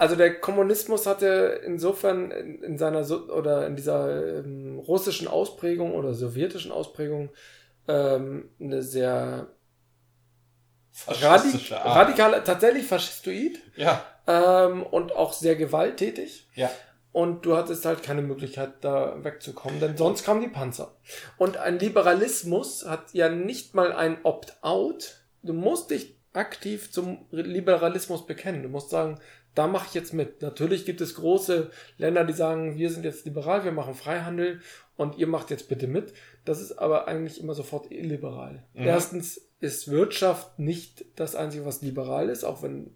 Also 0.00 0.16
der 0.16 0.40
Kommunismus 0.40 1.06
hatte 1.06 1.60
insofern 1.66 2.30
in, 2.30 2.62
in 2.62 2.78
seiner 2.78 3.06
oder 3.28 3.66
in 3.66 3.76
dieser 3.76 4.38
ähm, 4.38 4.78
russischen 4.78 5.28
Ausprägung 5.28 5.92
oder 5.92 6.14
sowjetischen 6.14 6.72
Ausprägung 6.72 7.28
ähm, 7.86 8.48
eine 8.58 8.82
sehr 8.82 9.48
radik 11.06 11.70
radikale, 11.70 12.42
tatsächlich 12.42 12.86
faschistoid. 12.86 13.58
Ja. 13.76 14.02
Ähm, 14.26 14.84
und 14.84 15.12
auch 15.12 15.34
sehr 15.34 15.56
gewalttätig. 15.56 16.48
Ja. 16.54 16.70
Und 17.12 17.44
du 17.44 17.54
hattest 17.54 17.84
halt 17.84 18.02
keine 18.02 18.22
Möglichkeit, 18.22 18.76
da 18.80 19.22
wegzukommen, 19.22 19.80
denn 19.80 19.98
sonst 19.98 20.24
kamen 20.24 20.40
die 20.40 20.48
Panzer. 20.48 20.96
Und 21.36 21.58
ein 21.58 21.78
Liberalismus 21.78 22.86
hat 22.86 23.12
ja 23.12 23.28
nicht 23.28 23.74
mal 23.74 23.92
ein 23.92 24.16
Opt-out. 24.22 25.16
Du 25.42 25.52
musst 25.52 25.90
dich 25.90 26.16
aktiv 26.32 26.90
zum 26.90 27.26
Liberalismus 27.30 28.26
bekennen. 28.26 28.62
Du 28.62 28.68
musst 28.70 28.90
sagen, 28.90 29.20
da 29.54 29.66
mache 29.66 29.86
ich 29.88 29.94
jetzt 29.94 30.14
mit. 30.14 30.42
Natürlich 30.42 30.84
gibt 30.84 31.00
es 31.00 31.14
große 31.14 31.70
Länder, 31.98 32.24
die 32.24 32.32
sagen, 32.32 32.76
wir 32.76 32.90
sind 32.90 33.04
jetzt 33.04 33.24
liberal, 33.24 33.64
wir 33.64 33.72
machen 33.72 33.94
Freihandel 33.94 34.60
und 34.96 35.18
ihr 35.18 35.26
macht 35.26 35.50
jetzt 35.50 35.68
bitte 35.68 35.86
mit. 35.86 36.12
Das 36.44 36.60
ist 36.60 36.72
aber 36.72 37.08
eigentlich 37.08 37.40
immer 37.40 37.54
sofort 37.54 37.90
illiberal. 37.90 38.64
Mhm. 38.74 38.84
Erstens 38.84 39.40
ist 39.60 39.90
Wirtschaft 39.90 40.58
nicht 40.58 41.04
das 41.16 41.34
Einzige, 41.34 41.66
was 41.66 41.82
liberal 41.82 42.28
ist, 42.28 42.44
auch 42.44 42.62
wenn 42.62 42.92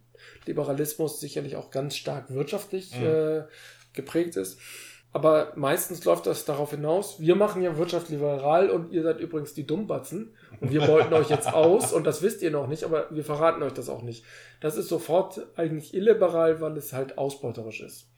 Liberalismus 0.46 1.20
sicherlich 1.20 1.56
auch 1.56 1.70
ganz 1.70 1.96
stark 1.96 2.30
wirtschaftlich 2.30 2.98
mhm. 2.98 3.06
äh, 3.06 3.42
geprägt 3.92 4.36
ist. 4.36 4.58
Aber 5.14 5.52
meistens 5.54 6.04
läuft 6.04 6.26
das 6.26 6.44
darauf 6.44 6.72
hinaus, 6.72 7.20
wir 7.20 7.36
machen 7.36 7.62
ja 7.62 7.78
Wirtschaft 7.78 8.08
liberal 8.08 8.68
und 8.68 8.90
ihr 8.90 9.04
seid 9.04 9.20
übrigens 9.20 9.54
die 9.54 9.64
Dummbatzen 9.64 10.34
und 10.60 10.72
wir 10.72 10.80
beuten 10.80 11.14
euch 11.14 11.30
jetzt 11.30 11.46
aus 11.54 11.92
und 11.92 12.04
das 12.04 12.20
wisst 12.20 12.42
ihr 12.42 12.50
noch 12.50 12.66
nicht, 12.66 12.82
aber 12.82 13.06
wir 13.10 13.24
verraten 13.24 13.62
euch 13.62 13.72
das 13.72 13.88
auch 13.88 14.02
nicht. 14.02 14.24
Das 14.60 14.76
ist 14.76 14.88
sofort 14.88 15.40
eigentlich 15.54 15.94
illiberal, 15.94 16.60
weil 16.60 16.76
es 16.76 16.92
halt 16.92 17.16
ausbeuterisch 17.16 17.80
ist. 17.80 18.10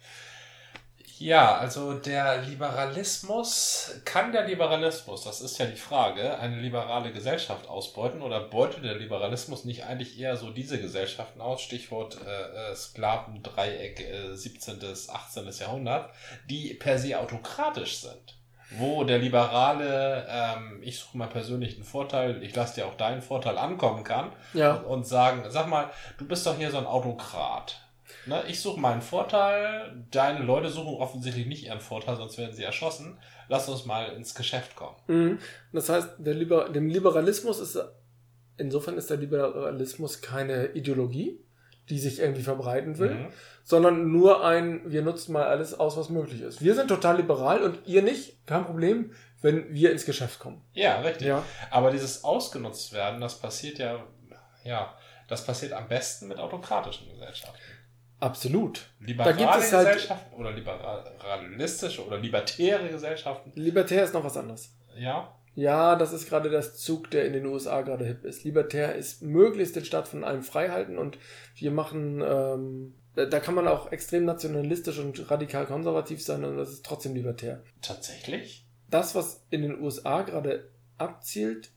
Ja, 1.18 1.56
also 1.56 1.94
der 1.94 2.42
Liberalismus, 2.42 4.00
kann 4.04 4.32
der 4.32 4.46
Liberalismus, 4.46 5.25
das 5.25 5.40
ist 5.40 5.56
ja 5.58 5.64
die 5.64 5.76
Frage, 5.76 6.38
eine 6.38 6.61
liberale 6.61 7.11
Gesellschaft 7.11 7.68
ausbeuten 7.68 8.20
oder 8.20 8.40
beutet 8.40 8.85
der 8.85 8.96
Liberalismus 8.96 9.64
nicht 9.64 9.85
eigentlich 9.85 10.20
eher 10.20 10.37
so 10.37 10.50
diese 10.50 10.78
Gesellschaften 10.78 11.40
aus, 11.40 11.62
Stichwort 11.62 12.18
äh, 12.26 12.73
äh 12.73 12.76
Sklavendreieck 12.76 14.00
äh, 14.00 14.37
17. 14.37 14.78
bis 14.78 15.08
18. 15.08 15.49
Jahrhundert, 15.58 16.11
die 16.50 16.75
per 16.75 16.99
se 16.99 17.18
autokratisch 17.18 17.99
sind? 17.99 18.35
Wo 18.70 19.04
der 19.04 19.18
liberale, 19.18 20.26
ähm, 20.28 20.82
ich 20.82 20.99
suche 20.99 21.16
mal 21.16 21.28
persönlich 21.28 21.76
einen 21.76 21.85
Vorteil, 21.85 22.42
ich 22.42 22.54
lasse 22.54 22.75
dir 22.75 22.87
auch 22.87 22.96
deinen 22.96 23.23
Vorteil 23.23 23.56
ankommen 23.56 24.02
kann 24.04 24.32
ja. 24.54 24.75
und, 24.75 24.85
und 24.85 25.06
sagen, 25.06 25.44
sag 25.49 25.68
mal, 25.68 25.90
du 26.18 26.26
bist 26.26 26.44
doch 26.46 26.56
hier 26.56 26.70
so 26.70 26.78
ein 26.78 26.87
Autokrat 26.87 27.86
Ne, 28.26 28.42
ich 28.48 28.60
suche 28.60 28.80
meinen 28.80 29.02
Vorteil, 29.02 30.04
deine 30.10 30.44
Leute 30.44 30.68
suchen 30.68 30.96
offensichtlich 30.96 31.46
nicht 31.46 31.64
ihren 31.64 31.80
Vorteil, 31.80 32.16
sonst 32.16 32.38
werden 32.38 32.54
sie 32.54 32.64
erschossen. 32.64 33.18
Lass 33.48 33.68
uns 33.68 33.84
mal 33.84 34.12
ins 34.12 34.34
Geschäft 34.34 34.76
kommen. 34.76 34.96
Mhm. 35.06 35.38
Das 35.72 35.88
heißt, 35.88 36.14
der 36.18 36.34
Liber 36.34 36.68
dem 36.68 36.88
Liberalismus 36.88 37.60
ist, 37.60 37.78
insofern 38.56 38.96
ist 38.96 39.10
der 39.10 39.18
Liberalismus 39.18 40.20
keine 40.20 40.66
Ideologie, 40.68 41.40
die 41.88 41.98
sich 41.98 42.18
irgendwie 42.18 42.42
verbreiten 42.42 42.98
will, 42.98 43.14
mhm. 43.14 43.26
sondern 43.62 44.10
nur 44.10 44.44
ein, 44.44 44.82
wir 44.90 45.02
nutzen 45.02 45.32
mal 45.32 45.44
alles 45.44 45.78
aus, 45.78 45.96
was 45.96 46.08
möglich 46.08 46.40
ist. 46.40 46.62
Wir 46.62 46.75
sind 46.75 46.88
total 46.88 47.18
liberal 47.18 47.62
und 47.62 47.86
ihr 47.86 48.02
nicht, 48.02 48.44
kein 48.46 48.64
Problem, 48.64 49.12
wenn 49.40 49.72
wir 49.72 49.92
ins 49.92 50.04
Geschäft 50.04 50.40
kommen. 50.40 50.62
Ja, 50.72 51.00
richtig. 51.00 51.28
Ja. 51.28 51.44
Aber 51.70 51.90
dieses 51.90 52.25
Ausgenutzt 52.25 52.92
werden, 52.92 53.20
das 53.20 53.38
passiert 53.38 53.78
ja, 53.78 54.04
ja, 54.64 54.96
das 55.28 55.44
passiert 55.44 55.72
am 55.72 55.88
besten 55.88 56.28
mit 56.28 56.38
autokratischen 56.38 57.08
Gesellschaften. 57.08 57.58
Absolut. 58.18 58.90
Liberale 59.00 59.32
da 59.32 59.38
gibt 59.38 59.64
es 59.64 59.73
halt 59.73 59.87
Gesellschaften 59.88 60.35
oder 60.35 60.52
liberalistische 60.52 62.06
oder 62.06 62.18
libertäre 62.18 62.88
Gesellschaften. 62.88 63.52
Libertär 63.54 64.04
ist 64.04 64.14
noch 64.14 64.25
was 64.25 64.37
anderes. 64.37 64.75
Ja. 64.96 65.37
Ja, 65.54 65.96
das 65.96 66.12
ist 66.12 66.28
gerade 66.28 66.50
das 66.50 66.76
Zug, 66.76 67.11
der 67.11 67.25
in 67.25 67.32
den 67.32 67.46
USA 67.46 67.80
gerade 67.80 68.04
hip 68.04 68.25
ist. 68.25 68.44
Libertär 68.44 68.94
ist 68.94 69.23
möglichst 69.23 69.75
den 69.75 69.87
Staat 69.87 70.06
von 70.06 70.23
allem 70.23 70.42
frei 70.42 70.68
halten 70.68 70.99
und 70.99 71.18
wir 71.54 71.70
machen, 71.70 72.23
ähm, 72.23 72.94
da 73.14 73.40
kann 73.40 73.54
man 73.54 73.66
auch 73.66 73.90
extrem 73.90 74.26
nationalistisch 74.26 74.99
und 74.99 75.30
radikal 75.30 75.64
konservativ 75.64 76.23
sein 76.23 76.44
und 76.44 76.58
das 76.58 76.70
ist 76.70 76.85
trotzdem 76.85 77.14
libertär. 77.14 77.62
Tatsächlich? 77.80 78.66
Das, 78.90 79.14
was 79.14 79.46
in 79.49 79.62
den 79.62 79.80
USA 79.80 80.23
gerade 80.23 80.70
abzielt, 80.99 81.70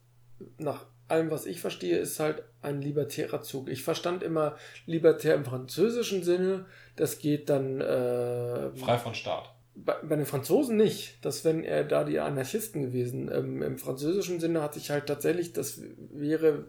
nach 0.57 0.85
allem, 1.09 1.31
was 1.31 1.45
ich 1.45 1.61
verstehe, 1.61 1.97
ist 1.97 2.19
halt 2.19 2.43
ein 2.61 2.81
libertärer 2.81 3.41
Zug. 3.41 3.69
Ich 3.69 3.83
verstand 3.83 4.23
immer 4.23 4.55
libertär 4.85 5.35
im 5.35 5.45
französischen 5.45 6.23
Sinne. 6.23 6.65
Das 6.95 7.19
geht 7.19 7.49
dann. 7.49 7.81
Äh, 7.81 8.71
Frei 8.75 8.97
von 8.97 9.15
Staat. 9.15 9.53
Bei, 9.75 9.93
bei, 10.03 10.15
den 10.15 10.25
Franzosen 10.25 10.75
nicht. 10.75 11.23
Das 11.23 11.45
wären 11.45 11.63
eher 11.63 11.83
da 11.83 12.03
die 12.03 12.19
Anarchisten 12.19 12.81
gewesen. 12.81 13.31
Ähm, 13.33 13.61
Im 13.61 13.77
französischen 13.77 14.39
Sinne 14.39 14.61
hatte 14.61 14.79
ich 14.79 14.89
halt 14.89 15.05
tatsächlich, 15.05 15.53
das 15.53 15.81
wäre 16.11 16.65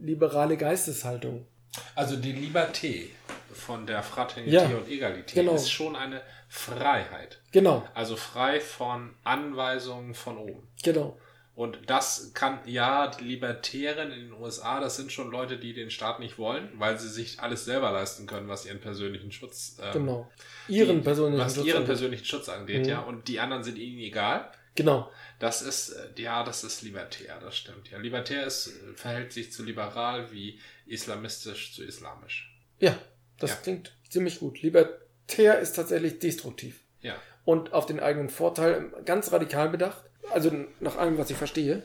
liberale 0.00 0.56
Geisteshaltung. 0.56 1.46
Also 1.94 2.16
die 2.16 2.32
Liberté 2.32 3.06
von 3.52 3.86
der 3.86 4.02
Fraternité 4.02 4.48
ja, 4.48 4.64
und 4.64 4.88
Egalité 4.88 5.34
genau. 5.34 5.54
ist 5.54 5.70
schon 5.70 5.96
eine 5.96 6.22
Freiheit. 6.48 7.40
Genau. 7.52 7.84
Also 7.94 8.16
frei 8.16 8.60
von 8.60 9.14
Anweisungen 9.24 10.14
von 10.14 10.38
oben. 10.38 10.68
Genau. 10.82 11.18
Und 11.58 11.90
das 11.90 12.30
kann, 12.34 12.60
ja, 12.66 13.08
die 13.08 13.24
Libertären 13.24 14.12
in 14.12 14.28
den 14.28 14.32
USA, 14.32 14.78
das 14.78 14.94
sind 14.94 15.10
schon 15.10 15.28
Leute, 15.28 15.58
die 15.58 15.74
den 15.74 15.90
Staat 15.90 16.20
nicht 16.20 16.38
wollen, 16.38 16.68
weil 16.74 17.00
sie 17.00 17.08
sich 17.08 17.40
alles 17.40 17.64
selber 17.64 17.90
leisten 17.90 18.28
können, 18.28 18.46
was 18.46 18.64
ihren 18.64 18.78
persönlichen 18.78 19.32
Schutz, 19.32 19.76
ähm, 19.82 19.92
genau, 19.92 20.30
ihren 20.68 20.98
die, 20.98 21.02
persönlichen 21.02 21.44
was 21.44 21.56
Schutz 21.56 21.66
ihren 21.66 21.78
angeht. 21.78 21.88
persönlichen 21.88 22.24
Schutz 22.24 22.48
angeht, 22.48 22.84
mhm. 22.84 22.88
ja, 22.88 23.00
und 23.00 23.26
die 23.26 23.40
anderen 23.40 23.64
sind 23.64 23.76
ihnen 23.76 23.98
egal. 23.98 24.52
Genau. 24.76 25.10
Das 25.40 25.60
ist, 25.60 25.88
äh, 25.88 26.22
ja, 26.22 26.44
das 26.44 26.62
ist 26.62 26.82
libertär, 26.82 27.40
das 27.40 27.56
stimmt. 27.56 27.90
Ja, 27.90 27.98
libertär 27.98 28.46
ist, 28.46 28.68
äh, 28.68 28.94
verhält 28.94 29.32
sich 29.32 29.50
zu 29.50 29.64
liberal 29.64 30.30
wie 30.30 30.60
islamistisch 30.86 31.74
zu 31.74 31.82
islamisch. 31.82 32.56
Ja, 32.78 32.96
das 33.40 33.50
ja. 33.50 33.56
klingt 33.56 33.96
ziemlich 34.08 34.38
gut. 34.38 34.62
Libertär 34.62 35.58
ist 35.58 35.72
tatsächlich 35.72 36.20
destruktiv. 36.20 36.84
Ja. 37.00 37.16
Und 37.44 37.72
auf 37.72 37.86
den 37.86 37.98
eigenen 37.98 38.28
Vorteil 38.28 38.92
ganz 39.04 39.32
radikal 39.32 39.70
bedacht 39.70 40.07
also 40.32 40.50
nach 40.80 40.96
allem, 40.96 41.18
was 41.18 41.30
ich 41.30 41.36
verstehe, 41.36 41.82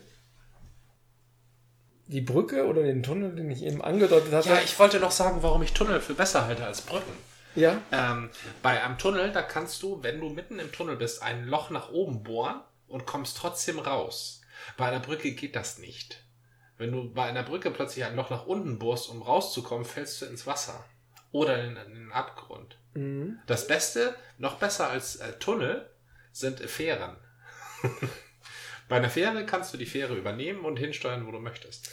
die 2.06 2.20
Brücke 2.20 2.66
oder 2.66 2.82
den 2.82 3.02
Tunnel, 3.02 3.34
den 3.34 3.50
ich 3.50 3.62
eben 3.62 3.82
angedeutet 3.82 4.32
hatte. 4.32 4.50
Ja, 4.50 4.60
ich 4.62 4.78
wollte 4.78 5.00
noch 5.00 5.10
sagen, 5.10 5.42
warum 5.42 5.62
ich 5.62 5.72
Tunnel 5.72 6.00
für 6.00 6.14
besser 6.14 6.46
halte 6.46 6.64
als 6.64 6.82
Brücken. 6.82 7.12
Ja. 7.54 7.80
Ähm, 7.92 8.30
bei 8.62 8.82
einem 8.82 8.98
Tunnel, 8.98 9.32
da 9.32 9.42
kannst 9.42 9.82
du, 9.82 10.02
wenn 10.02 10.20
du 10.20 10.28
mitten 10.28 10.58
im 10.58 10.72
Tunnel 10.72 10.96
bist, 10.96 11.22
ein 11.22 11.46
Loch 11.46 11.70
nach 11.70 11.90
oben 11.90 12.22
bohren 12.22 12.60
und 12.88 13.06
kommst 13.06 13.36
trotzdem 13.36 13.78
raus. 13.78 14.42
Bei 14.76 14.86
einer 14.86 15.00
Brücke 15.00 15.32
geht 15.32 15.56
das 15.56 15.78
nicht. 15.78 16.22
Wenn 16.76 16.92
du 16.92 17.12
bei 17.12 17.24
einer 17.24 17.44
Brücke 17.44 17.70
plötzlich 17.70 18.04
ein 18.04 18.16
Loch 18.16 18.30
nach 18.30 18.46
unten 18.46 18.78
bohrst, 18.78 19.08
um 19.08 19.22
rauszukommen, 19.22 19.84
fällst 19.84 20.20
du 20.20 20.26
ins 20.26 20.46
Wasser. 20.46 20.84
Oder 21.30 21.62
in, 21.64 21.76
in 21.76 21.94
den 21.94 22.12
Abgrund. 22.12 22.76
Mhm. 22.94 23.38
Das 23.46 23.66
Beste, 23.66 24.14
noch 24.38 24.56
besser 24.56 24.90
als 24.90 25.16
äh, 25.16 25.32
Tunnel, 25.38 25.88
sind 26.32 26.60
Fähren. 26.60 27.16
Bei 28.88 28.96
einer 28.96 29.10
Fähre 29.10 29.46
kannst 29.46 29.72
du 29.72 29.78
die 29.78 29.86
Fähre 29.86 30.14
übernehmen 30.14 30.64
und 30.64 30.78
hinsteuern, 30.78 31.26
wo 31.26 31.32
du 31.32 31.38
möchtest. 31.38 31.90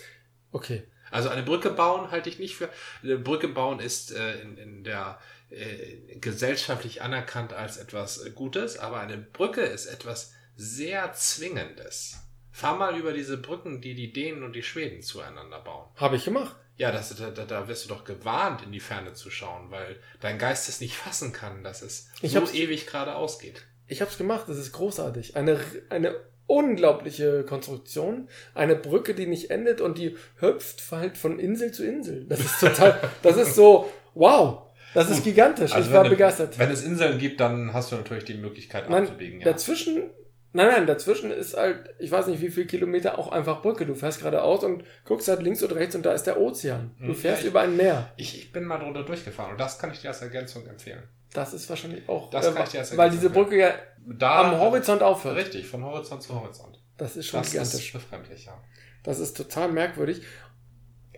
Okay. 0.52 0.84
Also 1.10 1.30
eine 1.30 1.44
Brücke 1.44 1.70
bauen 1.70 2.12
halte 2.12 2.30
ich 2.30 2.40
nicht 2.40 2.56
für. 2.56 2.70
Eine 3.04 3.18
Brücke 3.18 3.48
bauen 3.48 3.80
ist 3.80 4.12
äh, 4.12 4.42
in, 4.42 4.58
in 4.58 4.84
der 4.84 5.20
äh, 5.50 6.18
gesellschaftlich 6.18 7.02
anerkannt 7.02 7.54
als 7.54 7.78
etwas 7.78 8.24
Gutes, 8.36 8.78
aber 8.78 9.00
eine 9.00 9.18
Brücke 9.18 9.62
ist 9.62 9.86
etwas 9.86 10.34
sehr 10.56 11.14
Zwingendes. 11.14 12.18
Fahr 12.52 12.78
mal 12.78 12.98
über 12.98 13.14
diese 13.14 13.38
Brücken, 13.38 13.82
die 13.82 13.96
die 13.96 14.12
Dänen 14.12 14.44
und 14.44 14.54
die 14.54 14.64
Schweden 14.64 15.02
zueinander 15.02 15.60
bauen. 15.60 15.90
Habe 15.96 16.18
ich 16.18 16.26
gemacht. 16.26 16.56
Ja, 16.78 16.92
das, 16.92 17.16
da, 17.16 17.30
da 17.30 17.68
wirst 17.68 17.86
du 17.86 17.90
doch 17.90 18.04
gewarnt, 18.04 18.64
in 18.64 18.72
die 18.72 18.80
Ferne 18.80 19.14
zu 19.14 19.30
schauen, 19.30 19.72
weil 19.72 20.02
dein 20.20 20.40
Geist 20.40 20.68
es 20.68 20.82
nicht 20.82 20.96
fassen 20.96 21.32
kann, 21.32 21.64
dass 21.64 21.82
es 21.82 22.10
ich 22.22 22.32
so 22.32 22.50
ewig 22.50 22.88
geradeaus 22.88 23.40
geht. 23.40 23.66
Ich 23.92 24.02
habe 24.02 24.10
es 24.10 24.18
gemacht, 24.18 24.46
das 24.48 24.58
ist 24.58 24.72
großartig. 24.72 25.36
Eine, 25.36 25.60
eine 25.90 26.16
unglaubliche 26.48 27.44
Konstruktion. 27.44 28.28
Eine 28.54 28.76
Brücke, 28.76 29.14
die 29.14 29.28
nicht 29.28 29.52
endet 29.52 29.82
und 29.82 29.98
die 29.98 30.16
hüpft 30.40 30.84
halt 30.92 31.18
von 31.18 31.40
Insel 31.40 31.72
zu 31.72 31.86
Insel. 31.86 32.26
Das 32.30 32.40
ist 32.40 32.60
total, 32.60 33.00
das 33.22 33.38
ist 33.38 33.56
so, 33.56 33.92
wow. 34.14 34.64
Das 34.94 35.10
ist 35.10 35.24
gigantisch. 35.24 35.72
Also 35.74 35.88
ich 35.90 35.94
war 35.94 36.04
du, 36.04 36.10
begeistert. 36.10 36.58
Wenn 36.60 36.70
es 36.72 36.84
Inseln 36.84 37.18
gibt, 37.18 37.40
dann 37.40 37.74
hast 37.74 37.92
du 37.92 37.96
natürlich 37.96 38.26
die 38.26 38.34
Möglichkeit 38.36 38.90
Nein, 38.90 39.04
abzubiegen. 39.04 39.40
Ja. 39.40 39.46
Dazwischen 39.52 40.10
Nein, 40.54 40.68
nein, 40.68 40.86
dazwischen 40.86 41.32
ist 41.32 41.56
halt, 41.56 41.96
ich 41.98 42.12
weiß 42.12 42.28
nicht 42.28 42.42
wie 42.42 42.50
viel 42.50 42.66
Kilometer, 42.66 43.18
auch 43.18 43.32
einfach 43.32 43.62
Brücke. 43.62 43.86
Du 43.86 43.96
fährst 43.96 44.20
geradeaus 44.20 44.66
und 44.66 44.84
guckst 45.06 45.30
halt 45.30 45.42
links 45.42 45.64
oder 45.64 45.78
rechts 45.78 45.96
und 45.96 46.06
da 46.06 46.12
ist 46.12 46.24
der 46.24 46.42
Ozean. 46.42 46.92
Du 47.00 47.08
Hm, 47.08 47.16
fährst 47.16 47.44
ich- 47.44 47.48
über 47.48 47.62
ein 47.62 47.78
Meer. 47.78 48.12
Ich, 48.18 48.38
ich 48.38 48.52
bin 48.52 48.66
mal 48.66 48.78
drunter 48.80 49.04
durchgefahren 49.04 49.52
und 49.54 49.62
das 49.62 49.80
kann 49.80 49.92
ich 49.92 50.02
dir 50.02 50.10
als 50.10 50.22
Ergänzung 50.22 50.68
empfehlen. 50.68 51.04
Das 51.34 51.54
ist 51.54 51.70
wahrscheinlich 51.70 52.08
auch, 52.10 52.30
Das 52.30 52.48
äh, 52.48 52.52
kann 52.52 52.68
ich 52.68 52.78
als 52.78 52.98
weil 52.98 53.10
diese 53.10 53.30
Brücke 53.30 53.58
ja 53.58 53.74
Da, 54.06 54.42
am 54.42 54.60
Horizont 54.60 55.02
aufhört. 55.02 55.38
Richtig, 55.38 55.68
von 55.68 55.84
Horizont 55.84 56.22
zu 56.22 56.34
Horizont. 56.40 56.80
Das 56.98 57.16
ist 57.16 57.28
schon 57.28 57.42
Das 57.42 57.52
gigantisch. 57.52 57.86
ist 57.88 57.94
befremdlich, 57.94 58.46
ja. 58.46 58.58
Das 59.04 59.20
ist 59.20 59.36
total 59.38 59.72
merkwürdig. 59.72 60.22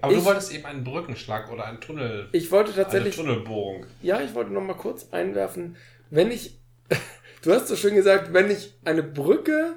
Aber 0.02 0.12
Ich- 0.14 0.20
du 0.20 0.26
wolltest 0.26 0.54
eben 0.54 0.66
einen 0.66 0.84
Brückenschlag 0.84 1.52
oder 1.52 1.66
einen 1.66 1.80
Tunnel, 1.82 2.30
Ich 2.32 2.52
wollte 2.52 2.74
eine 2.74 2.84
tatsächlich, 2.84 3.16
Tunnelbohrung. 3.16 3.86
ja, 4.02 4.22
ich 4.22 4.34
wollte 4.36 4.52
noch 4.52 4.62
mal 4.62 4.76
kurz 4.76 5.08
einwerfen, 5.12 5.78
wenn 6.10 6.30
ich, 6.30 6.60
du 7.42 7.52
hast 7.54 7.68
so 7.68 7.76
schön 7.76 7.96
gesagt, 7.96 8.34
wenn 8.34 8.52
ich 8.52 8.76
eine 8.86 9.02
Brücke 9.04 9.76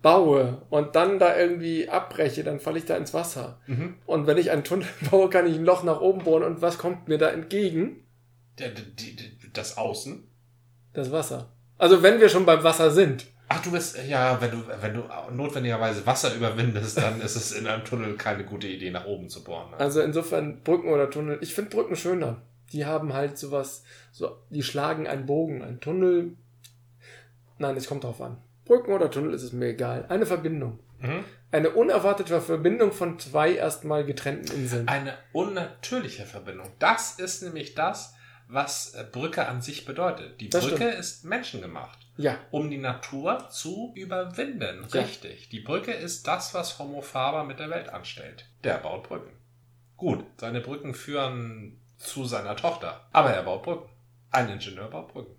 baue 0.00 0.62
und 0.70 0.94
dann 0.96 1.18
da 1.18 1.36
irgendwie 1.36 1.88
abbreche, 1.88 2.44
dann 2.44 2.60
falle 2.60 2.78
ich 2.78 2.84
da 2.84 2.96
ins 2.96 3.14
Wasser. 3.14 3.60
Mhm. 3.66 3.96
Und 4.06 4.26
wenn 4.26 4.36
ich 4.38 4.50
einen 4.50 4.64
Tunnel 4.64 4.86
baue, 5.10 5.28
kann 5.30 5.46
ich 5.46 5.56
ein 5.56 5.64
Loch 5.64 5.82
nach 5.82 6.00
oben 6.00 6.22
bohren 6.24 6.42
und 6.44 6.62
was 6.62 6.78
kommt 6.78 7.08
mir 7.08 7.18
da 7.18 7.30
entgegen? 7.30 8.03
Das 9.52 9.76
Außen. 9.76 10.26
Das 10.92 11.10
Wasser. 11.10 11.52
Also 11.78 12.02
wenn 12.02 12.20
wir 12.20 12.28
schon 12.28 12.46
beim 12.46 12.62
Wasser 12.62 12.90
sind. 12.90 13.26
Ach, 13.48 13.60
du 13.62 13.72
bist, 13.72 13.98
ja, 14.08 14.40
wenn 14.40 14.50
du, 14.50 14.64
wenn 14.80 14.94
du 14.94 15.02
notwendigerweise 15.32 16.06
Wasser 16.06 16.34
überwindest, 16.34 16.96
dann 16.98 17.20
ist 17.20 17.36
es 17.36 17.52
in 17.52 17.66
einem 17.66 17.84
Tunnel 17.84 18.16
keine 18.16 18.44
gute 18.44 18.66
Idee, 18.66 18.90
nach 18.90 19.04
oben 19.04 19.28
zu 19.28 19.44
bohren. 19.44 19.70
Ne? 19.70 19.76
Also 19.76 20.00
insofern 20.00 20.62
Brücken 20.62 20.88
oder 20.88 21.10
Tunnel. 21.10 21.38
Ich 21.40 21.54
finde 21.54 21.70
Brücken 21.70 21.96
schöner. 21.96 22.42
Die 22.72 22.86
haben 22.86 23.12
halt 23.12 23.38
sowas, 23.38 23.84
so, 24.12 24.38
die 24.50 24.62
schlagen 24.62 25.06
einen 25.06 25.26
Bogen. 25.26 25.62
Ein 25.62 25.80
Tunnel. 25.80 26.32
Nein, 27.58 27.76
es 27.76 27.86
kommt 27.86 28.04
drauf 28.04 28.20
an. 28.20 28.38
Brücken 28.64 28.92
oder 28.92 29.10
Tunnel 29.10 29.34
ist 29.34 29.42
es 29.42 29.52
mir 29.52 29.68
egal. 29.68 30.06
Eine 30.08 30.26
Verbindung. 30.26 30.78
Mhm. 31.00 31.24
Eine 31.52 31.70
unerwartete 31.70 32.40
Verbindung 32.40 32.92
von 32.92 33.18
zwei 33.18 33.54
erstmal 33.54 34.04
getrennten 34.04 34.52
Inseln. 34.54 34.88
Eine 34.88 35.14
unnatürliche 35.32 36.24
Verbindung. 36.24 36.68
Das 36.78 37.18
ist 37.18 37.42
nämlich 37.42 37.74
das, 37.74 38.14
was 38.48 38.94
äh, 38.94 39.04
Brücke 39.10 39.46
an 39.46 39.62
sich 39.62 39.84
bedeutet. 39.84 40.40
Die 40.40 40.50
Das 40.50 40.66
Brücke 40.66 40.88
ist 40.88 41.24
menschengemacht. 41.24 41.98
Ja, 42.16 42.38
um 42.52 42.70
die 42.70 42.78
Natur 42.78 43.48
zu 43.50 43.92
überwinden. 43.96 44.86
Ja. 44.92 45.00
Richtig. 45.00 45.48
Die 45.48 45.60
Brücke 45.60 45.92
ist 45.92 46.26
das, 46.28 46.54
was 46.54 46.78
Homo 46.78 47.00
Faber 47.02 47.42
mit 47.44 47.58
der 47.58 47.70
Welt 47.70 47.88
anstellt. 47.88 48.48
Der 48.62 48.78
baut 48.78 49.08
Brücken. 49.08 49.32
Gut, 49.96 50.24
seine 50.38 50.60
Brücken 50.60 50.94
führen 50.94 51.80
zu 51.98 52.24
seiner 52.24 52.54
Tochter. 52.56 53.08
Aber 53.12 53.30
er 53.30 53.42
baut 53.42 53.62
Brücken. 53.64 53.88
Ein 54.30 54.48
Ingenieur 54.48 54.88
baut 54.90 55.08
Brücken. 55.12 55.34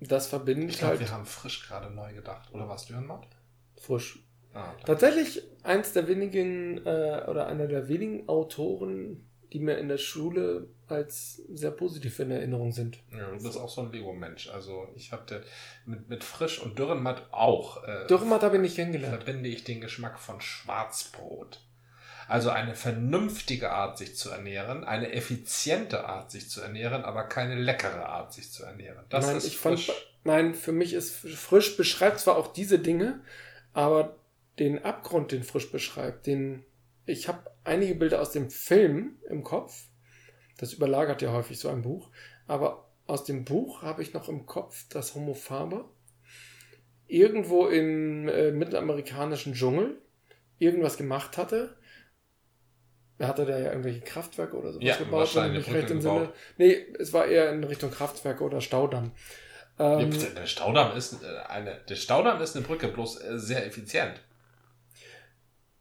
das 0.00 0.26
verbindet 0.26 0.70
Ich 0.70 0.78
glaube, 0.78 0.92
halt 0.98 1.00
wir 1.00 1.10
haben 1.10 1.26
frisch 1.26 1.66
gerade 1.66 1.90
neu 1.90 2.12
gedacht. 2.12 2.52
Oder 2.52 2.68
was, 2.68 2.86
Dürrenmatt? 2.86 3.26
frisch. 3.76 4.18
Ah. 4.54 4.72
Tatsächlich 4.84 5.42
eins 5.62 5.92
der 5.92 6.08
wenigen 6.08 6.78
äh, 6.86 7.24
oder 7.28 7.46
einer 7.46 7.66
der 7.68 7.88
wenigen 7.88 8.28
Autoren, 8.28 9.27
die 9.52 9.60
mir 9.60 9.78
in 9.78 9.88
der 9.88 9.98
Schule 9.98 10.68
als 10.88 11.42
sehr 11.52 11.70
positiv 11.70 12.18
in 12.18 12.30
Erinnerung 12.30 12.72
sind. 12.72 12.98
ja, 13.12 13.30
du 13.30 13.42
bist 13.42 13.56
auch 13.56 13.68
so 13.68 13.82
ein 13.82 13.92
Lego-Mensch. 13.92 14.48
Also 14.48 14.88
ich 14.94 15.12
habe 15.12 15.42
mit, 15.86 16.08
mit 16.08 16.24
Frisch 16.24 16.60
und 16.60 16.78
Dürrenmatt 16.78 17.28
auch. 17.32 17.84
Äh, 17.84 18.06
Dürrenmatt 18.06 18.42
habe 18.42 18.56
ich 18.56 18.62
nicht 18.62 18.76
kennengelernt. 18.76 19.22
verbinde 19.22 19.48
ich 19.48 19.64
den 19.64 19.80
Geschmack 19.80 20.18
von 20.18 20.40
Schwarzbrot. 20.40 21.60
Also 22.26 22.50
eine 22.50 22.74
vernünftige 22.74 23.70
Art, 23.70 23.96
sich 23.96 24.14
zu 24.14 24.28
ernähren, 24.28 24.84
eine 24.84 25.12
effiziente 25.12 26.04
Art, 26.04 26.30
sich 26.30 26.50
zu 26.50 26.60
ernähren, 26.60 27.02
aber 27.02 27.24
keine 27.24 27.54
leckere 27.54 28.06
Art, 28.06 28.34
sich 28.34 28.52
zu 28.52 28.64
ernähren. 28.64 29.02
Das 29.08 29.26
nein, 29.26 29.36
ist 29.38 29.46
ich 29.46 29.56
fand, 29.56 29.80
frisch. 29.80 30.14
nein, 30.24 30.54
für 30.54 30.72
mich 30.72 30.92
ist 30.92 31.14
frisch 31.14 31.78
beschreibt 31.78 32.20
zwar 32.20 32.36
auch 32.36 32.52
diese 32.52 32.78
Dinge, 32.78 33.20
aber 33.72 34.16
den 34.58 34.84
Abgrund, 34.84 35.32
den 35.32 35.42
frisch 35.42 35.72
beschreibt, 35.72 36.26
den 36.26 36.64
ich 37.08 37.28
habe 37.28 37.50
einige 37.64 37.94
Bilder 37.96 38.20
aus 38.22 38.32
dem 38.32 38.50
Film 38.50 39.18
im 39.28 39.44
Kopf. 39.44 39.84
Das 40.58 40.72
überlagert 40.74 41.22
ja 41.22 41.32
häufig 41.32 41.58
so 41.60 41.68
ein 41.70 41.82
Buch, 41.82 42.10
aber 42.46 42.90
aus 43.06 43.24
dem 43.24 43.44
Buch 43.44 43.82
habe 43.82 44.02
ich 44.02 44.14
noch 44.14 44.28
im 44.28 44.46
Kopf, 44.46 44.88
dass 44.90 45.14
Homo 45.14 45.34
Faber 45.34 45.90
irgendwo 47.06 47.66
im 47.66 48.28
äh, 48.28 48.50
mittelamerikanischen 48.52 49.54
Dschungel 49.54 50.00
irgendwas 50.58 50.96
gemacht 50.96 51.36
hatte. 51.38 51.76
Er 53.18 53.26
hatte 53.28 53.44
da 53.46 53.58
ja 53.58 53.68
irgendwelche 53.70 54.00
Kraftwerke 54.00 54.56
oder 54.56 54.72
sowas 54.72 54.84
Ja, 54.84 54.96
gebaut, 54.96 55.34
wahrscheinlich 55.34 55.66
ich 55.66 55.74
recht 55.74 55.90
entsinne. 55.90 56.28
gebaut. 56.28 56.34
Nee, 56.56 56.86
es 56.98 57.12
war 57.12 57.26
eher 57.26 57.50
in 57.52 57.64
Richtung 57.64 57.90
Kraftwerke 57.90 58.44
oder 58.44 58.60
Staudamm. 58.60 59.12
Ja, 59.96 60.04
Ähm, 60.04 60.06
bitte, 60.06 60.30
der 60.34 60.46
Staudamm 60.46 60.96
ist 60.96 61.22
äh, 61.22 61.26
eine, 61.48 61.80
der 61.88 61.96
Staudamm 61.96 62.40
ist 62.40 62.56
eine 62.56 62.64
Brücke, 62.64 62.88
bloß 62.88 63.20
äh, 63.22 63.38
sehr 63.38 63.66
effizient. 63.66 64.20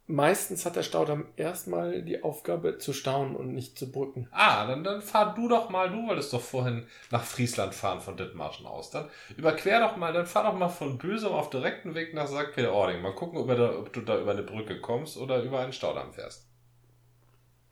Meistens 0.08 0.66
hat 0.66 0.76
der 0.78 0.84
Staudamm 0.84 1.28
erstmal 1.36 2.02
die 2.02 2.24
Aufgabe 2.24 2.78
zu 2.78 2.94
stauen 2.94 3.36
und 3.36 3.54
nicht 3.54 3.78
zu 3.78 3.92
brücken. 3.92 4.28
Ah, 4.32 4.66
dann, 4.66 4.84
dann 4.84 5.02
fahr 5.02 5.36
du 5.36 5.48
doch 5.50 5.70
mal, 5.70 5.90
du 5.90 6.08
wolltest 6.08 6.32
doch 6.34 6.42
vorhin 6.42 6.88
nach 7.12 7.24
Friesland 7.24 7.76
fahren 7.76 8.00
von 8.02 8.16
Dithmarschen 8.18 8.66
aus. 8.66 8.90
Dann 8.90 9.10
überquer 9.36 9.82
doch 9.82 9.98
mal, 9.98 10.14
dann 10.14 10.26
fahr 10.26 10.44
doch 10.44 10.58
mal 10.58 10.70
von 10.70 10.98
Büsum 10.98 11.34
auf 11.34 11.50
direkten 11.50 11.94
Weg 11.94 12.14
nach 12.14 12.28
St. 12.28 12.54
Peter-Ording. 12.56 13.02
Mal 13.02 13.14
gucken, 13.16 13.38
ob, 13.38 13.48
da, 13.50 13.78
ob 13.78 13.92
du 13.94 14.02
da 14.02 14.20
über 14.20 14.32
eine 14.32 14.44
Brücke 14.44 14.80
kommst 14.80 15.18
oder 15.18 15.44
über 15.44 15.60
einen 15.60 15.74
Staudamm 15.74 16.14
fährst. 16.14 16.48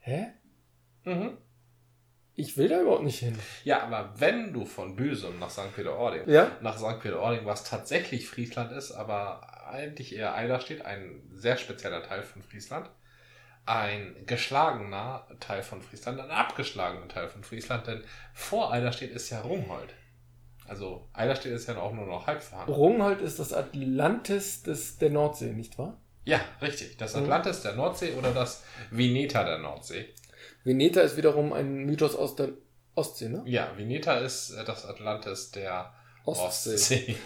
Hä? 0.00 0.26
Mhm. 1.04 1.38
Ich 2.34 2.58
will 2.58 2.68
da 2.68 2.82
überhaupt 2.82 3.02
nicht 3.04 3.20
hin. 3.20 3.38
Ja, 3.64 3.82
aber 3.82 4.12
wenn 4.18 4.52
du 4.52 4.66
von 4.66 4.94
Büsum 4.94 5.38
nach 5.38 5.48
St. 5.48 5.74
Peter-Ording, 5.74 6.28
Ja? 6.28 6.50
nach 6.60 6.76
St. 6.76 7.00
Peter-Ording, 7.00 7.46
was 7.46 7.64
tatsächlich 7.64 8.28
Friesland 8.28 8.72
ist, 8.72 8.92
aber 8.92 9.40
eigentlich 9.76 10.14
eher 10.14 10.34
Eiderstedt, 10.34 10.84
ein 10.84 11.22
sehr 11.34 11.56
spezieller 11.56 12.02
Teil 12.02 12.22
von 12.22 12.42
Friesland, 12.42 12.88
ein 13.66 14.14
geschlagener 14.26 15.26
Teil 15.40 15.62
von 15.62 15.82
Friesland, 15.82 16.20
ein 16.20 16.30
abgeschlagener 16.30 17.08
Teil 17.08 17.28
von 17.28 17.42
Friesland, 17.44 17.86
denn 17.86 18.04
vor 18.32 18.72
Eiderstedt 18.72 19.12
ist 19.12 19.30
ja 19.30 19.40
Rungholt. 19.40 19.94
Also 20.68 21.08
Eiderstedt 21.12 21.52
ist 21.52 21.68
ja 21.68 21.76
auch 21.78 21.92
nur 21.92 22.06
noch 22.06 22.26
halb 22.26 22.42
vorhanden. 22.42 22.72
Rungholt 22.72 23.20
ist 23.20 23.38
das 23.38 23.52
Atlantis 23.52 24.62
des, 24.62 24.98
der 24.98 25.10
Nordsee, 25.10 25.52
nicht 25.52 25.78
wahr? 25.78 25.96
Ja, 26.24 26.40
richtig. 26.60 26.96
Das 26.96 27.14
Mhm. 27.14 27.22
Atlantis 27.22 27.62
der 27.62 27.74
Nordsee 27.74 28.14
oder 28.14 28.32
das 28.32 28.64
Veneta 28.90 29.44
der 29.44 29.58
Nordsee. 29.58 30.06
Veneta 30.64 31.00
ist 31.00 31.16
wiederum 31.16 31.52
ein 31.52 31.84
Mythos 31.86 32.16
aus 32.16 32.34
der 32.34 32.48
Ostsee, 32.96 33.28
ne? 33.28 33.42
Ja, 33.46 33.70
Veneta 33.76 34.18
ist 34.18 34.50
äh, 34.50 34.64
das 34.64 34.86
Atlantis 34.86 35.52
der 35.52 35.92
Ostsee. 36.26 36.74
Ostsee. 36.74 37.16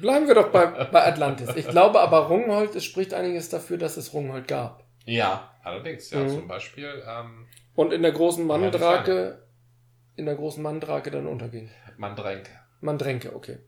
Bleiben 0.00 0.26
wir 0.26 0.34
doch 0.34 0.50
bei, 0.50 0.66
bei 0.66 1.06
Atlantis. 1.06 1.48
Ich 1.56 1.68
glaube 1.68 2.00
aber 2.00 2.26
Rungholt, 2.28 2.74
es 2.74 2.84
spricht 2.84 3.14
einiges 3.14 3.48
dafür, 3.48 3.76
dass 3.78 3.96
es 3.96 4.12
Rungholt 4.12 4.48
gab. 4.48 4.84
ja, 5.04 5.50
allerdings. 5.62 6.10
Ja, 6.10 6.20
Mhm. 6.24 6.28
zum 6.30 6.48
Beispiel 6.48 7.02
ähm, 7.06 7.46
Und 7.74 7.92
in 7.92 8.02
der 8.02 8.12
großen 8.12 8.46
Mandrake, 8.46 9.46
in 10.16 10.26
der 10.26 10.34
großen 10.36 10.62
Mandrake 10.62 11.10
dann 11.10 11.26
unterging. 11.26 11.70
Mandrenke. 11.96 12.50
Mandrenke, 12.80 13.34
okay. 13.34 13.58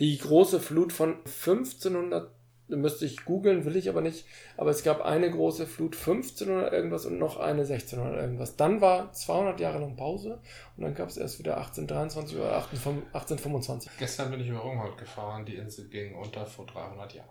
Die 0.00 0.18
große 0.18 0.58
Flut 0.60 0.92
von 0.92 1.18
1500, 1.24 2.30
müsste 2.76 3.04
ich 3.04 3.24
googeln, 3.24 3.64
will 3.64 3.76
ich 3.76 3.88
aber 3.88 4.00
nicht, 4.00 4.24
aber 4.56 4.70
es 4.70 4.82
gab 4.82 5.00
eine 5.02 5.30
große 5.30 5.66
Flut 5.66 5.94
1500 5.96 6.72
irgendwas 6.72 7.06
und 7.06 7.18
noch 7.18 7.38
eine 7.38 7.62
1600 7.62 8.20
irgendwas. 8.20 8.56
Dann 8.56 8.80
war 8.80 9.12
200 9.12 9.60
Jahre 9.60 9.78
lang 9.78 9.96
Pause 9.96 10.40
und 10.76 10.84
dann 10.84 10.94
gab 10.94 11.08
es 11.08 11.16
erst 11.16 11.38
wieder 11.38 11.56
1823 11.58 12.36
oder 12.38 12.54
1825. 12.54 13.90
Gestern 13.98 14.30
bin 14.30 14.40
ich 14.40 14.48
über 14.48 14.60
Rungholt 14.60 14.98
gefahren, 14.98 15.44
die 15.44 15.56
Insel 15.56 15.88
ging 15.88 16.14
unter 16.14 16.46
vor 16.46 16.66
300 16.66 17.14
Jahren. 17.14 17.28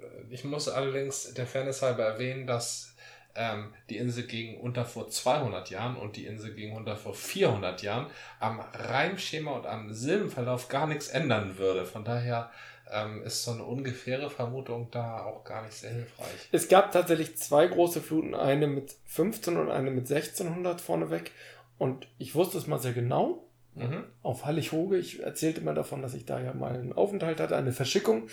Äh, 0.00 0.32
Ich 0.34 0.44
muss 0.44 0.68
allerdings 0.68 1.34
der 1.34 1.46
Fairness 1.46 1.82
halber 1.82 2.04
erwähnen, 2.04 2.46
dass 2.46 2.94
ähm, 3.34 3.72
die 3.88 3.98
Insel 3.98 4.24
ging 4.24 4.58
unter 4.58 4.84
vor 4.84 5.08
200 5.08 5.70
Jahren 5.70 5.96
und 5.96 6.16
die 6.16 6.26
Insel 6.26 6.54
ging 6.54 6.74
unter 6.74 6.96
vor 6.96 7.14
400 7.14 7.82
Jahren 7.82 8.06
am 8.40 8.58
Reimschema 8.60 9.52
und 9.52 9.66
am 9.66 9.92
Silbenverlauf 9.92 10.68
gar 10.68 10.86
nichts 10.86 11.08
ändern 11.08 11.56
würde. 11.56 11.84
Von 11.84 12.04
daher 12.04 12.50
ähm, 12.92 13.22
ist 13.22 13.44
so 13.44 13.52
eine 13.52 13.64
ungefähre 13.64 14.30
Vermutung 14.30 14.88
da 14.90 15.24
auch 15.24 15.44
gar 15.44 15.64
nicht 15.64 15.74
sehr 15.74 15.92
hilfreich. 15.92 16.48
Es 16.52 16.68
gab 16.68 16.92
tatsächlich 16.92 17.36
zwei 17.36 17.66
große 17.66 18.00
Fluten, 18.00 18.34
eine 18.34 18.66
mit 18.66 18.96
15 19.06 19.56
und 19.56 19.70
eine 19.70 19.90
mit 19.90 20.10
1600 20.10 20.80
vorneweg 20.80 21.32
und 21.78 22.08
ich 22.18 22.34
wusste 22.34 22.58
es 22.58 22.66
mal 22.66 22.78
sehr 22.78 22.92
genau. 22.92 23.44
Mhm. 23.74 24.04
auf 24.22 24.44
Hallig-Hoge. 24.44 24.98
Ich 24.98 25.22
erzählte 25.22 25.60
immer 25.60 25.72
davon, 25.72 26.02
dass 26.02 26.14
ich 26.14 26.26
da 26.26 26.40
ja 26.40 26.52
mal 26.52 26.74
einen 26.74 26.92
Aufenthalt 26.92 27.38
hatte, 27.38 27.56
eine 27.56 27.70
Verschickung. 27.70 28.28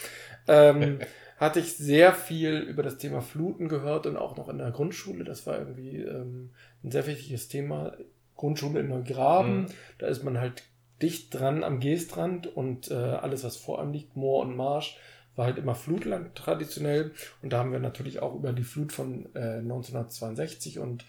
Ähm, 0.48 1.00
hatte 1.38 1.60
ich 1.60 1.76
sehr 1.76 2.14
viel 2.14 2.60
über 2.60 2.82
das 2.82 2.98
Thema 2.98 3.22
Fluten 3.22 3.68
gehört 3.68 4.08
und 4.08 4.18
auch 4.18 4.38
noch 4.38 4.50
in 4.50 4.58
der 4.58 4.72
Grundschule. 4.72 5.24
Das 5.24 5.46
war 5.46 5.60
irgendwie 5.60 5.98
ähm, 5.98 6.52
ein 6.84 6.92
sehr 6.92 7.06
wichtiges 7.08 7.48
Thema. 7.48 7.96
Grundschule 8.36 8.82
in 8.82 8.90
Neugraben. 8.90 9.62
Mhm. 9.62 9.66
Da 9.98 10.08
ist 10.08 10.24
man 10.24 10.40
halt 10.40 10.64
dicht 11.02 11.34
dran 11.34 11.64
am 11.64 11.80
Geestrand 11.80 12.48
und 12.48 12.90
äh, 12.92 12.94
alles, 12.94 13.44
was 13.44 13.58
vor 13.58 13.82
einem 13.82 13.92
liegt, 13.92 14.16
Moor 14.16 14.44
und 14.44 14.56
Marsch, 14.56 14.98
war 15.36 15.46
halt 15.46 15.58
immer 15.58 15.76
Flutland 15.76 16.34
traditionell. 16.36 17.12
Und 17.42 17.52
da 17.52 17.58
haben 17.60 17.72
wir 17.74 17.80
natürlich 17.80 18.22
auch 18.22 18.34
über 18.36 18.54
die 18.54 18.64
Flut 18.64 18.94
von 18.94 19.26
äh, 19.36 19.58
1962 19.60 20.80
und 20.80 21.04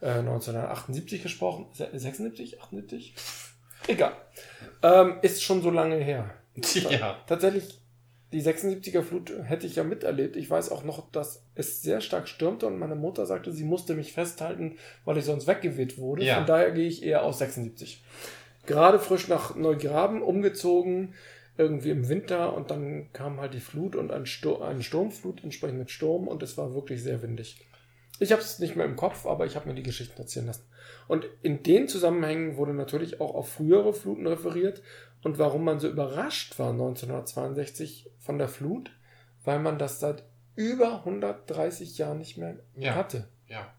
äh, 0.00 0.10
1978 0.10 1.22
gesprochen. 1.22 1.66
Se- 1.72 1.88
76, 1.92 2.60
78? 2.62 3.14
Egal. 3.88 4.12
Ähm, 4.82 5.16
ist 5.22 5.42
schon 5.42 5.62
so 5.62 5.70
lange 5.70 5.96
her. 5.96 6.30
Ja. 6.90 7.18
Tatsächlich 7.26 7.80
die 8.32 8.42
76er 8.42 9.02
Flut 9.02 9.32
hätte 9.44 9.66
ich 9.66 9.76
ja 9.76 9.84
miterlebt. 9.84 10.36
Ich 10.36 10.48
weiß 10.48 10.70
auch 10.70 10.84
noch, 10.84 11.10
dass 11.10 11.44
es 11.54 11.82
sehr 11.82 12.00
stark 12.00 12.28
stürmte 12.28 12.66
und 12.66 12.78
meine 12.78 12.94
Mutter 12.94 13.26
sagte, 13.26 13.52
sie 13.52 13.64
musste 13.64 13.94
mich 13.94 14.12
festhalten, 14.12 14.76
weil 15.04 15.18
ich 15.18 15.24
sonst 15.26 15.46
weggeweht 15.46 15.98
wurde. 15.98 16.24
Ja. 16.24 16.36
Von 16.36 16.46
daher 16.46 16.70
gehe 16.70 16.86
ich 16.88 17.02
eher 17.02 17.24
aus 17.24 17.38
76. 17.40 18.02
Gerade 18.66 18.98
frisch 18.98 19.28
nach 19.28 19.54
Neugraben 19.56 20.22
umgezogen, 20.22 21.14
irgendwie 21.56 21.90
im 21.90 22.08
Winter 22.08 22.54
und 22.54 22.70
dann 22.70 23.12
kam 23.12 23.40
halt 23.40 23.54
die 23.54 23.60
Flut 23.60 23.96
und 23.96 24.10
ein 24.10 24.26
Stur 24.26 24.66
eine 24.66 24.82
Sturmflut 24.82 25.42
entsprechend 25.44 25.78
mit 25.78 25.90
Sturm 25.90 26.28
und 26.28 26.42
es 26.42 26.56
war 26.56 26.74
wirklich 26.74 27.02
sehr 27.02 27.22
windig. 27.22 27.66
Ich 28.18 28.32
habe 28.32 28.40
es 28.40 28.58
nicht 28.58 28.76
mehr 28.76 28.86
im 28.86 28.96
Kopf, 28.96 29.26
aber 29.26 29.46
ich 29.46 29.56
habe 29.56 29.68
mir 29.68 29.74
die 29.74 29.82
Geschichten 29.82 30.18
erzählen 30.20 30.46
lassen. 30.46 30.64
Und 31.08 31.26
in 31.42 31.62
den 31.62 31.88
Zusammenhängen 31.88 32.56
wurde 32.56 32.72
natürlich 32.72 33.20
auch 33.20 33.34
auf 33.34 33.48
frühere 33.48 33.92
Fluten 33.92 34.26
referiert 34.26 34.82
und 35.22 35.38
warum 35.38 35.64
man 35.64 35.80
so 35.80 35.88
überrascht 35.88 36.58
war 36.58 36.70
1962 36.70 38.10
von 38.18 38.38
der 38.38 38.48
Flut, 38.48 38.90
weil 39.44 39.58
man 39.58 39.78
das 39.78 40.00
seit 40.00 40.24
über 40.54 40.98
130 40.98 41.98
Jahren 41.98 42.18
nicht 42.18 42.38
mehr 42.38 42.56
Ja. 42.76 42.94
hatte. 42.94 43.28
Ja. 43.48 43.72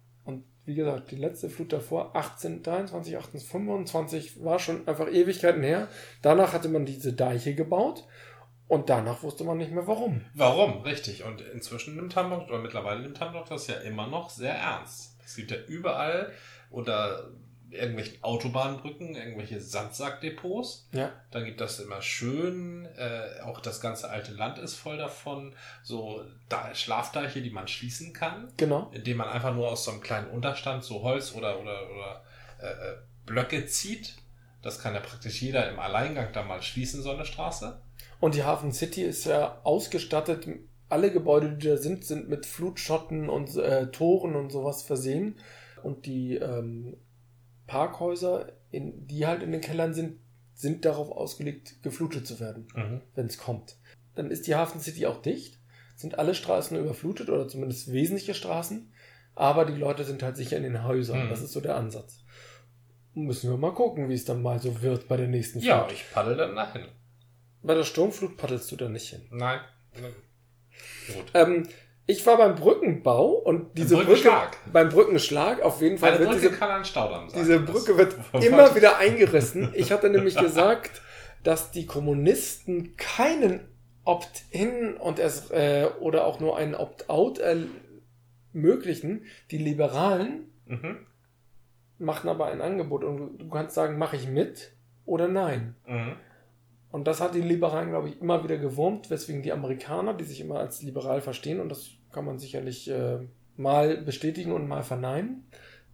Wie 0.65 0.75
gesagt, 0.75 1.11
die 1.11 1.17
letzte 1.17 1.49
Flut 1.49 1.73
davor, 1.73 2.15
1823, 2.15 3.15
1825, 3.15 4.43
war 4.43 4.59
schon 4.59 4.87
einfach 4.87 5.09
Ewigkeiten 5.11 5.61
her. 5.61 5.89
Danach 6.21 6.53
hatte 6.53 6.69
man 6.69 6.85
diese 6.85 7.13
Deiche 7.13 7.53
gebaut 7.53 8.05
und 8.67 8.89
danach 8.89 9.23
wusste 9.23 9.43
man 9.43 9.57
nicht 9.57 9.71
mehr 9.71 9.87
warum. 9.87 10.21
Warum? 10.33 10.81
Richtig. 10.83 11.25
Und 11.25 11.41
inzwischen 11.41 11.95
nimmt 11.95 12.15
Hamburg, 12.15 12.47
oder 12.47 12.59
mittlerweile 12.59 13.01
nimmt 13.01 13.19
Hamburg 13.19 13.47
das 13.49 13.67
ja 13.67 13.75
immer 13.75 14.07
noch 14.07 14.29
sehr 14.29 14.53
ernst. 14.55 15.17
Es 15.25 15.35
gibt 15.35 15.51
ja 15.51 15.57
überall 15.67 16.31
unter 16.69 17.31
irgendwelchen 17.73 18.23
Autobahnbrücken 18.23 19.15
irgendwelche 19.15 19.59
Sandsackdepots. 19.59 20.87
Ja. 20.91 21.11
Dann 21.31 21.45
gibt 21.45 21.61
das 21.61 21.79
immer 21.79 22.01
schön, 22.01 22.85
äh, 22.97 23.41
auch 23.43 23.59
das 23.59 23.81
ganze 23.81 24.09
alte 24.09 24.31
Land 24.33 24.59
ist 24.59 24.75
voll 24.75 24.97
davon, 24.97 25.55
so 25.81 26.23
da 26.49 26.73
Schlafdeiche, 26.73 27.41
die 27.41 27.49
man 27.49 27.67
schließen 27.67 28.13
kann, 28.13 28.51
Genau. 28.57 28.89
indem 28.93 29.17
man 29.17 29.29
einfach 29.29 29.53
nur 29.53 29.69
aus 29.71 29.85
so 29.85 29.91
einem 29.91 30.01
kleinen 30.01 30.29
Unterstand 30.29 30.83
so 30.83 31.01
Holz 31.01 31.33
oder, 31.33 31.59
oder, 31.59 31.89
oder 31.91 32.23
äh, 32.61 32.67
äh, 32.67 32.95
Blöcke 33.25 33.65
zieht. 33.65 34.15
Das 34.61 34.79
kann 34.79 34.93
ja 34.93 35.01
praktisch 35.01 35.41
jeder 35.41 35.69
im 35.69 35.79
Alleingang 35.79 36.29
da 36.33 36.43
mal 36.43 36.61
schließen, 36.61 37.01
so 37.01 37.11
eine 37.11 37.25
Straße. 37.25 37.81
Und 38.19 38.35
die 38.35 38.43
Hafen 38.43 38.71
City 38.71 39.03
ist 39.03 39.25
ja 39.25 39.59
ausgestattet. 39.63 40.47
Alle 40.87 41.11
Gebäude, 41.11 41.53
die 41.57 41.67
da 41.67 41.77
sind, 41.77 42.05
sind 42.05 42.29
mit 42.29 42.45
Flutschotten 42.45 43.27
und 43.29 43.55
äh, 43.57 43.87
Toren 43.91 44.35
und 44.35 44.51
sowas 44.51 44.83
versehen. 44.83 45.37
Und 45.81 46.05
die 46.05 46.35
ähm, 46.35 46.95
Parkhäuser, 47.67 48.51
in, 48.71 49.07
die 49.07 49.25
halt 49.25 49.43
in 49.43 49.51
den 49.51 49.61
Kellern 49.61 49.93
sind, 49.93 50.19
sind 50.53 50.85
darauf 50.85 51.11
ausgelegt, 51.11 51.81
geflutet 51.83 52.27
zu 52.27 52.39
werden. 52.39 52.67
wenn 53.15 53.25
es 53.27 53.37
kommt. 53.37 53.77
Dann 54.15 54.29
ist 54.31 54.47
die 54.47 54.55
Hafen 54.55 54.79
City 54.79 55.05
auch 55.05 55.21
dicht, 55.21 55.59
sind 55.95 56.19
alle 56.19 56.35
Straßen 56.35 56.77
überflutet 56.77 57.29
oder 57.29 57.47
zumindest 57.47 57.91
wesentliche 57.91 58.33
Straßen, 58.33 58.91
aber 59.35 59.65
die 59.65 59.75
Leute 59.75 60.03
sind 60.03 60.21
halt 60.21 60.37
sicher 60.37 60.57
in 60.57 60.63
den 60.63 60.83
Häusern. 60.83 61.25
Mhm. 61.25 61.29
Das 61.29 61.41
ist 61.41 61.51
so 61.51 61.61
der 61.61 61.75
Ansatz. 61.75 62.23
Müssen 63.15 63.49
wir 63.49 63.57
mal 63.57 63.73
gucken, 63.73 64.09
wie 64.09 64.13
es 64.13 64.25
dann 64.25 64.41
mal 64.41 64.59
so 64.59 64.81
wird 64.81 65.07
bei 65.07 65.17
der 65.17 65.27
nächsten 65.27 65.59
Flut. 65.59 65.69
Ja, 65.69 65.87
ich 65.91 66.05
paddel 66.11 66.35
dann 66.35 66.55
dahin. 66.55 66.85
Bei 67.61 67.75
der 67.75 67.83
Sturmflut 67.83 68.37
paddelst 68.37 68.71
du 68.71 68.75
da 68.75 68.89
nicht 68.89 69.09
hin. 69.09 69.21
Nein. 69.31 69.59
Gut. 71.13 71.31
Ähm, 71.33 71.67
ich 72.05 72.25
war 72.25 72.37
beim 72.37 72.55
Brückenbau 72.55 73.29
und 73.31 73.77
diese 73.77 73.95
Brücke 73.95 74.07
Brückenschlag. 74.07 74.57
beim 74.71 74.89
Brückenschlag 74.89 75.61
auf 75.61 75.81
jeden 75.81 75.97
Fall 75.97 76.09
Eine 76.11 76.19
wird 76.19 76.29
Brücke 76.31 76.41
diese, 76.41 76.53
kann 76.53 76.71
ein 76.71 76.85
Staudamm 76.85 77.29
sein. 77.29 77.39
diese 77.39 77.59
Brücke 77.59 77.97
wird 77.97 78.15
immer 78.45 78.75
wieder 78.75 78.97
eingerissen. 78.97 79.71
Ich 79.73 79.91
hatte 79.91 80.09
nämlich 80.09 80.35
gesagt, 80.37 81.01
dass 81.43 81.71
die 81.71 81.85
Kommunisten 81.85 82.95
keinen 82.97 83.61
Opt-in 84.05 84.95
und 84.97 85.17
es 85.19 85.49
äh, 85.51 85.87
oder 86.01 86.25
auch 86.25 86.39
nur 86.41 86.57
einen 86.57 86.75
Opt-out 86.75 87.39
ermöglichen. 88.53 89.25
Die 89.51 89.57
Liberalen 89.57 90.49
Mhm. 90.65 91.05
machen 91.99 92.29
aber 92.29 92.45
ein 92.47 92.61
Angebot 92.61 93.03
und 93.03 93.17
du- 93.17 93.37
du 93.43 93.49
kannst 93.49 93.75
sagen, 93.75 93.97
mache 93.97 94.15
ich 94.15 94.27
mit 94.27 94.71
oder 95.05 95.27
nein. 95.27 95.75
Mhm. 95.85 96.15
Und 96.93 97.07
das 97.07 97.21
hat 97.21 97.33
die 97.33 97.41
Liberalen, 97.41 97.89
glaube 97.89 98.09
ich, 98.09 98.21
immer 98.21 98.43
wieder 98.43 98.59
gewurmt, 98.59 99.09
weswegen 99.09 99.41
die 99.41 99.51
Amerikaner, 99.51 100.13
die 100.13 100.25
sich 100.25 100.39
immer 100.39 100.59
als 100.59 100.83
liberal 100.83 101.21
verstehen, 101.21 101.59
und 101.59 101.69
das 101.69 101.89
kann 102.11 102.23
man 102.23 102.37
sicherlich 102.37 102.87
äh, 102.87 103.17
mal 103.57 103.97
bestätigen 103.97 104.51
und 104.51 104.67
mal 104.67 104.83
verneinen, 104.83 105.43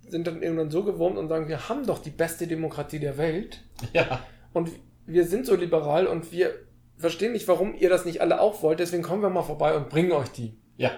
sind 0.06 0.28
dann 0.28 0.42
irgendwann 0.44 0.70
so 0.70 0.84
gewurmt 0.84 1.18
und 1.18 1.30
sagen, 1.30 1.48
wir 1.48 1.70
haben 1.70 1.86
doch 1.86 2.00
die 2.00 2.10
beste 2.10 2.48
Demokratie 2.48 3.00
der 3.00 3.18
Welt 3.18 3.64
Ja. 3.94 4.26
und 4.52 4.72
wir 5.06 5.24
sind 5.24 5.46
so 5.46 5.56
liberal 5.56 6.06
und 6.06 6.34
wir 6.34 6.54
verstehen 6.98 7.32
nicht, 7.32 7.48
warum 7.48 7.76
ihr 7.76 7.88
das 7.88 8.04
nicht 8.04 8.20
alle 8.20 8.42
auch 8.42 8.62
wollt, 8.62 8.82
deswegen 8.82 9.02
kommen 9.02 9.22
wir 9.22 9.30
mal 9.30 9.44
vorbei 9.44 9.78
und 9.78 9.88
bringen 9.88 10.12
euch 10.12 10.28
die. 10.28 10.58
Ja. 10.76 10.92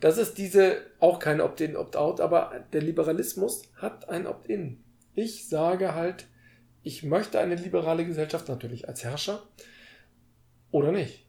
Das 0.00 0.18
ist 0.18 0.36
diese, 0.36 0.76
auch 1.00 1.18
kein 1.18 1.40
Opt-in, 1.40 1.78
Opt-out, 1.78 2.20
aber 2.20 2.52
der 2.74 2.82
Liberalismus 2.82 3.62
hat 3.76 4.10
ein 4.10 4.26
Opt-in. 4.26 4.84
Ich 5.14 5.48
sage 5.48 5.94
halt, 5.94 6.26
ich 6.86 7.02
möchte 7.02 7.40
eine 7.40 7.56
liberale 7.56 8.06
Gesellschaft 8.06 8.48
natürlich 8.48 8.88
als 8.88 9.02
Herrscher 9.02 9.42
oder 10.70 10.92
nicht. 10.92 11.26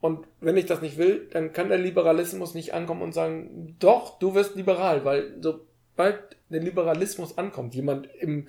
Und 0.00 0.28
wenn 0.40 0.56
ich 0.56 0.66
das 0.66 0.80
nicht 0.80 0.96
will, 0.96 1.28
dann 1.32 1.52
kann 1.52 1.68
der 1.70 1.78
Liberalismus 1.78 2.54
nicht 2.54 2.72
ankommen 2.72 3.02
und 3.02 3.12
sagen, 3.12 3.74
doch, 3.80 4.20
du 4.20 4.36
wirst 4.36 4.54
liberal, 4.54 5.04
weil 5.04 5.34
sobald 5.40 6.36
der 6.50 6.62
Liberalismus 6.62 7.36
ankommt, 7.36 7.74
jemand 7.74 8.06
im 8.20 8.46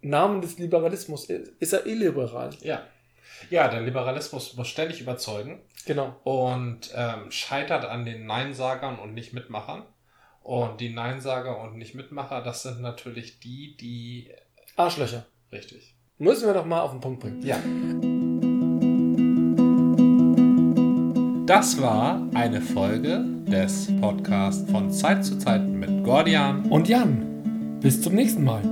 Namen 0.00 0.40
des 0.40 0.58
Liberalismus 0.58 1.26
ist, 1.26 1.52
ist 1.60 1.72
er 1.72 1.86
illiberal. 1.86 2.50
Ja. 2.62 2.82
Ja, 3.50 3.68
der 3.68 3.82
Liberalismus 3.82 4.56
muss 4.56 4.66
ständig 4.66 5.00
überzeugen 5.00 5.60
Genau. 5.84 6.16
und 6.24 6.90
ähm, 6.96 7.30
scheitert 7.30 7.84
an 7.84 8.04
den 8.04 8.26
Neinsagern 8.26 8.98
und 8.98 9.14
Nicht-Mitmachern. 9.14 9.84
Und 10.42 10.80
die 10.80 10.88
Neinsager 10.88 11.60
und 11.60 11.76
Nicht-Mitmacher, 11.76 12.42
das 12.42 12.62
sind 12.64 12.80
natürlich 12.80 13.38
die, 13.38 13.76
die. 13.76 14.32
Arschlöcher. 14.76 15.26
Richtig. 15.56 15.94
Müssen 16.18 16.46
wir 16.46 16.52
doch 16.52 16.66
mal 16.66 16.82
auf 16.82 16.90
den 16.90 17.00
Punkt 17.00 17.20
bringen. 17.20 17.40
Ja. 17.42 17.56
Das 21.46 21.80
war 21.80 22.28
eine 22.34 22.60
Folge 22.60 23.24
des 23.46 23.88
Podcasts 24.00 24.70
von 24.70 24.90
Zeit 24.90 25.24
zu 25.24 25.38
Zeit 25.38 25.66
mit 25.66 26.04
Gordian. 26.04 26.66
Und 26.66 26.88
Jan, 26.88 27.78
bis 27.80 28.02
zum 28.02 28.14
nächsten 28.14 28.44
Mal. 28.44 28.62